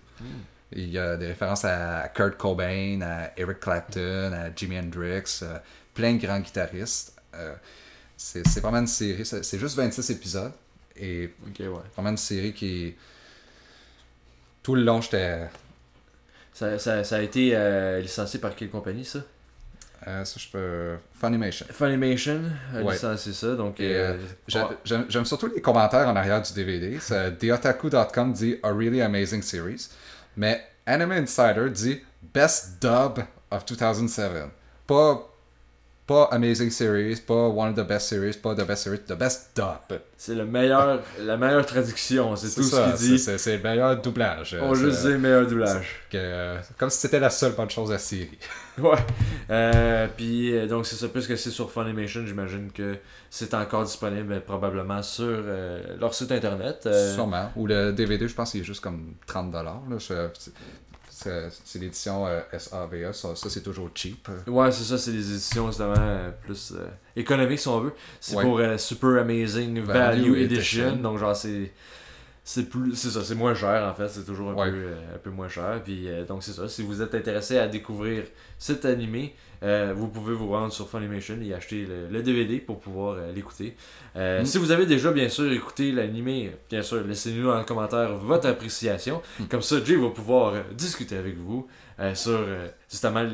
Il 0.72 0.90
y 0.90 0.98
a 0.98 1.16
des 1.16 1.26
références 1.28 1.64
à 1.64 2.08
Kurt 2.14 2.36
Cobain, 2.36 3.00
à 3.02 3.30
Eric 3.36 3.60
Clapton, 3.60 4.32
à 4.32 4.54
Jimi 4.54 4.78
Hendrix, 4.78 5.40
euh, 5.42 5.58
plein 5.94 6.14
de 6.14 6.18
grands 6.26 6.40
guitaristes. 6.40 7.16
Euh, 7.34 7.54
c'est 8.16 8.60
vraiment 8.60 8.78
une 8.78 8.86
série, 8.86 9.24
c'est 9.26 9.58
juste 9.58 9.76
26 9.76 10.10
épisodes 10.10 10.52
et 10.96 11.32
Ok, 11.46 11.60
ouais. 11.60 11.68
vraiment 11.94 12.10
une 12.10 12.16
série 12.16 12.52
qui 12.52 12.94
tout 14.62 14.74
le 14.74 14.82
long 14.82 15.00
j'étais 15.00 15.48
Ça, 16.54 16.78
ça, 16.78 17.02
ça 17.04 17.16
a 17.16 17.20
été 17.20 17.50
euh, 17.54 18.00
licencié 18.00 18.38
par 18.40 18.54
quelle 18.54 18.70
compagnie 18.70 19.04
ça? 19.04 19.18
Euh, 20.06 20.24
ça 20.24 20.36
je 20.38 20.48
peux 20.50 20.96
Funimation. 21.20 21.66
Funimation 21.70 22.42
a 22.74 22.82
Ouais. 22.82 22.92
licencié 22.94 23.32
ça. 23.32 23.54
Donc, 23.56 23.80
euh, 23.80 24.16
J'aime 24.84 25.24
surtout 25.24 25.48
les 25.54 25.60
commentaires 25.60 26.08
en 26.08 26.14
arrière 26.16 26.40
du 26.40 26.52
DVD. 26.52 26.98
TheOtaku.com 27.38 28.32
dit 28.32 28.58
A 28.62 28.68
really 28.70 29.00
amazing 29.02 29.42
series. 29.42 29.88
Mais 30.36 30.64
Anime 30.86 31.12
Insider 31.12 31.68
dit 31.70 32.00
Best 32.32 32.80
dub 32.82 33.24
of 33.50 33.64
2007. 33.66 34.30
Pas, 34.86 35.28
pas 36.06 36.28
amazing 36.32 36.68
series, 36.70 37.16
pas 37.20 37.48
one 37.48 37.70
of 37.70 37.76
the 37.76 37.86
best 37.88 38.08
series, 38.08 38.34
pas 38.36 38.54
the 38.54 38.66
best 38.66 38.82
series, 38.84 38.98
the 39.06 39.14
best 39.14 39.50
dub. 39.56 39.98
c'est 40.18 40.34
le 40.34 40.44
meilleur, 40.44 41.00
la 41.20 41.36
meilleure 41.36 41.64
traduction. 41.64 42.36
C'est 42.36 42.54
tout 42.54 42.62
ça, 42.62 42.96
ce 42.96 43.02
qu'il 43.02 43.10
dit. 43.12 43.18
c'est- 43.18 43.56
le 43.56 43.62
meilleur 43.62 44.00
doublage. 44.00 44.56
On 44.60 44.74
juste 44.74 45.06
dit 45.06 45.14
meilleur 45.16 45.46
doublage. 45.46 45.86
que- 46.10 46.56
comme 46.78 46.90
si 46.90 46.98
c'était 46.98 47.20
la 47.20 47.30
seule 47.30 47.52
bonne 47.52 47.70
chose 47.70 47.90
à 47.92 47.98
série. 47.98 48.38
Ouais. 48.76 48.96
Euh, 49.50 50.08
puis 50.16 50.52
euh, 50.52 50.66
donc 50.66 50.84
c'est 50.86 50.96
ça, 50.96 51.06
puisque 51.06 51.38
c'est 51.38 51.50
sur 51.50 51.70
Funimation, 51.70 52.26
j'imagine 52.26 52.72
que 52.72 52.96
c'est 53.30 53.54
encore 53.54 53.84
disponible 53.84 54.32
euh, 54.32 54.40
probablement 54.40 55.00
sur 55.00 55.24
euh, 55.28 55.80
leur 56.00 56.12
site 56.12 56.32
internet. 56.32 56.82
euh, 56.86 57.14
Sûrement. 57.14 57.52
Ou 57.54 57.68
le 57.68 57.92
DVD, 57.92 58.26
je 58.26 58.34
pense 58.34 58.50
qu'il 58.50 58.62
est 58.62 58.64
juste 58.64 58.80
comme 58.82 59.14
30$. 59.28 59.52
Là. 59.62 59.80
Je- 59.96 60.50
c'est- 61.16 61.78
l'édition 61.78 62.26
euh, 62.26 62.40
SAVA. 62.58 63.12
Ça, 63.12 63.34
ça, 63.36 63.48
c'est 63.48 63.62
toujours 63.62 63.90
cheap. 63.94 64.28
Ouais, 64.46 64.70
c'est 64.72 64.84
ça, 64.84 64.98
c'est 64.98 65.12
des 65.12 65.30
éditions 65.32 65.68
justement 65.68 65.94
euh, 65.98 66.30
plus 66.42 66.72
euh, 66.76 66.86
économiques 67.16 67.60
si 67.60 67.68
on 67.68 67.80
veut. 67.80 67.92
C'est 68.20 68.36
Ouais. 68.36 68.42
pour 68.42 68.58
euh, 68.58 68.76
Super 68.78 69.20
Amazing 69.20 69.80
Value, 69.80 70.20
Value 70.32 70.36
Edition. 70.42 70.82
Edition. 70.88 70.96
Donc, 71.02 71.18
genre, 71.18 71.36
c'est 71.36 71.72
c'est 72.46 72.68
plus 72.68 72.94
c'est 72.94 73.08
ça 73.08 73.24
c'est 73.24 73.34
moins 73.34 73.54
cher 73.54 73.88
en 73.90 73.94
fait 73.94 74.06
c'est 74.08 74.24
toujours 74.26 74.50
un, 74.50 74.54
Ouais. 74.54 74.70
peu, 74.70 74.76
euh, 74.76 75.14
un 75.14 75.18
peu 75.18 75.30
moins 75.30 75.48
cher 75.48 75.80
puis 75.82 76.08
euh, 76.08 76.26
donc 76.26 76.42
c'est 76.42 76.52
ça 76.52 76.68
si 76.68 76.82
vous 76.82 77.00
êtes 77.00 77.14
intéressé 77.14 77.56
à 77.56 77.66
découvrir 77.68 78.24
cet 78.58 78.84
animé 78.84 79.34
euh, 79.62 79.94
vous 79.96 80.08
pouvez 80.08 80.34
vous 80.34 80.50
rendre 80.50 80.70
sur 80.70 80.86
Funimation 80.90 81.38
et 81.42 81.54
acheter 81.54 81.86
le, 81.86 82.08
le 82.12 82.22
DVD 82.22 82.58
pour 82.58 82.78
pouvoir 82.80 83.16
l'écouter 83.34 83.74
Mm. 84.16 84.44
si 84.44 84.58
vous 84.58 84.70
avez 84.70 84.86
déjà 84.86 85.10
bien 85.10 85.28
sûr 85.28 85.50
écouté 85.52 85.90
l'animé 85.90 86.52
bien 86.70 86.82
sûr 86.82 87.02
laissez-nous 87.04 87.48
en 87.50 87.64
commentaire 87.64 88.14
votre 88.16 88.46
appréciation 88.46 89.22
Mm. 89.40 89.44
comme 89.46 89.62
ça 89.62 89.82
Jay 89.82 89.96
va 89.96 90.10
pouvoir 90.10 90.52
discuter 90.72 91.16
avec 91.16 91.36
vous 91.38 91.66
sur 92.14 92.40
justement 92.90 93.24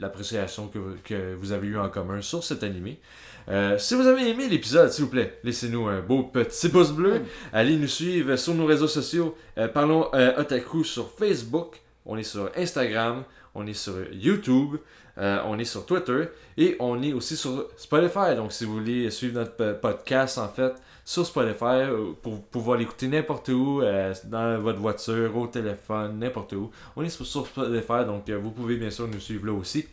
l'appréciation 0.00 0.68
que, 0.68 0.78
vous- 0.78 0.96
que 1.04 1.34
vous 1.34 1.52
avez 1.52 1.68
eu 1.68 1.78
en 1.78 1.88
commun 1.88 2.20
sur 2.20 2.42
cet 2.44 2.62
animé 2.62 3.00
euh, 3.48 3.76
si 3.78 3.94
vous 3.94 4.06
avez 4.06 4.28
aimé 4.30 4.48
l'épisode, 4.48 4.90
s'il 4.90 5.04
vous 5.04 5.10
plaît, 5.10 5.38
laissez-nous 5.44 5.86
un 5.86 6.00
beau 6.00 6.22
petit 6.24 6.68
pouce 6.68 6.92
bleu. 6.92 7.22
Allez 7.52 7.76
nous 7.76 7.88
suivre 7.88 8.36
sur 8.36 8.54
nos 8.54 8.66
réseaux 8.66 8.88
sociaux. 8.88 9.36
Euh, 9.58 9.68
parlons 9.68 10.08
euh, 10.14 10.40
Otaku 10.40 10.82
sur 10.84 11.10
Facebook. 11.10 11.80
On 12.06 12.16
est 12.16 12.22
sur 12.22 12.50
Instagram. 12.56 13.24
On 13.54 13.66
est 13.66 13.74
sur 13.74 13.94
YouTube. 14.12 14.76
euh, 15.18 15.38
on 15.46 15.58
est 15.58 15.64
sur 15.64 15.86
Twitter. 15.86 16.24
Et 16.56 16.76
on 16.80 17.00
est 17.02 17.12
aussi 17.12 17.36
sur 17.36 17.68
Spotify. 17.76 18.34
Donc, 18.36 18.52
si 18.52 18.64
vous 18.64 18.74
voulez 18.74 19.10
suivre 19.10 19.34
notre 19.34 19.52
po- 19.56 19.74
podcast, 19.80 20.38
en 20.38 20.48
fait, 20.48 20.72
sur 21.04 21.24
Spotify, 21.24 21.84
pour 22.22 22.42
pouvoir 22.46 22.78
l'écouter 22.78 23.06
n'importe 23.08 23.48
où, 23.50 23.80
euh, 23.82 24.12
dans 24.24 24.58
votre 24.60 24.78
voiture, 24.80 25.36
au 25.36 25.46
téléphone, 25.46 26.18
n'importe 26.18 26.54
où. 26.54 26.70
On 26.96 27.02
est 27.04 27.10
sur, 27.10 27.24
sur 27.26 27.46
Spotify. 27.46 28.04
Donc, 28.06 28.28
euh, 28.28 28.38
vous 28.38 28.50
pouvez 28.50 28.76
bien 28.76 28.90
sûr 28.90 29.06
nous 29.06 29.20
suivre 29.20 29.46
là 29.46 29.52
aussi. 29.52 29.86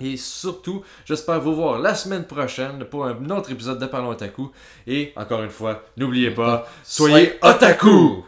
Et 0.00 0.16
surtout, 0.16 0.82
j'espère 1.04 1.40
vous 1.40 1.54
voir 1.54 1.78
la 1.78 1.94
semaine 1.94 2.24
prochaine 2.24 2.84
pour 2.84 3.04
un 3.04 3.30
autre 3.30 3.52
épisode 3.52 3.78
de 3.78 3.86
Parlons 3.86 4.10
Otaku. 4.10 4.50
Et 4.86 5.12
encore 5.14 5.42
une 5.42 5.50
fois, 5.50 5.82
n'oubliez 5.96 6.30
pas, 6.30 6.66
soyez, 6.82 7.12
soyez 7.12 7.38
otaku. 7.42 8.24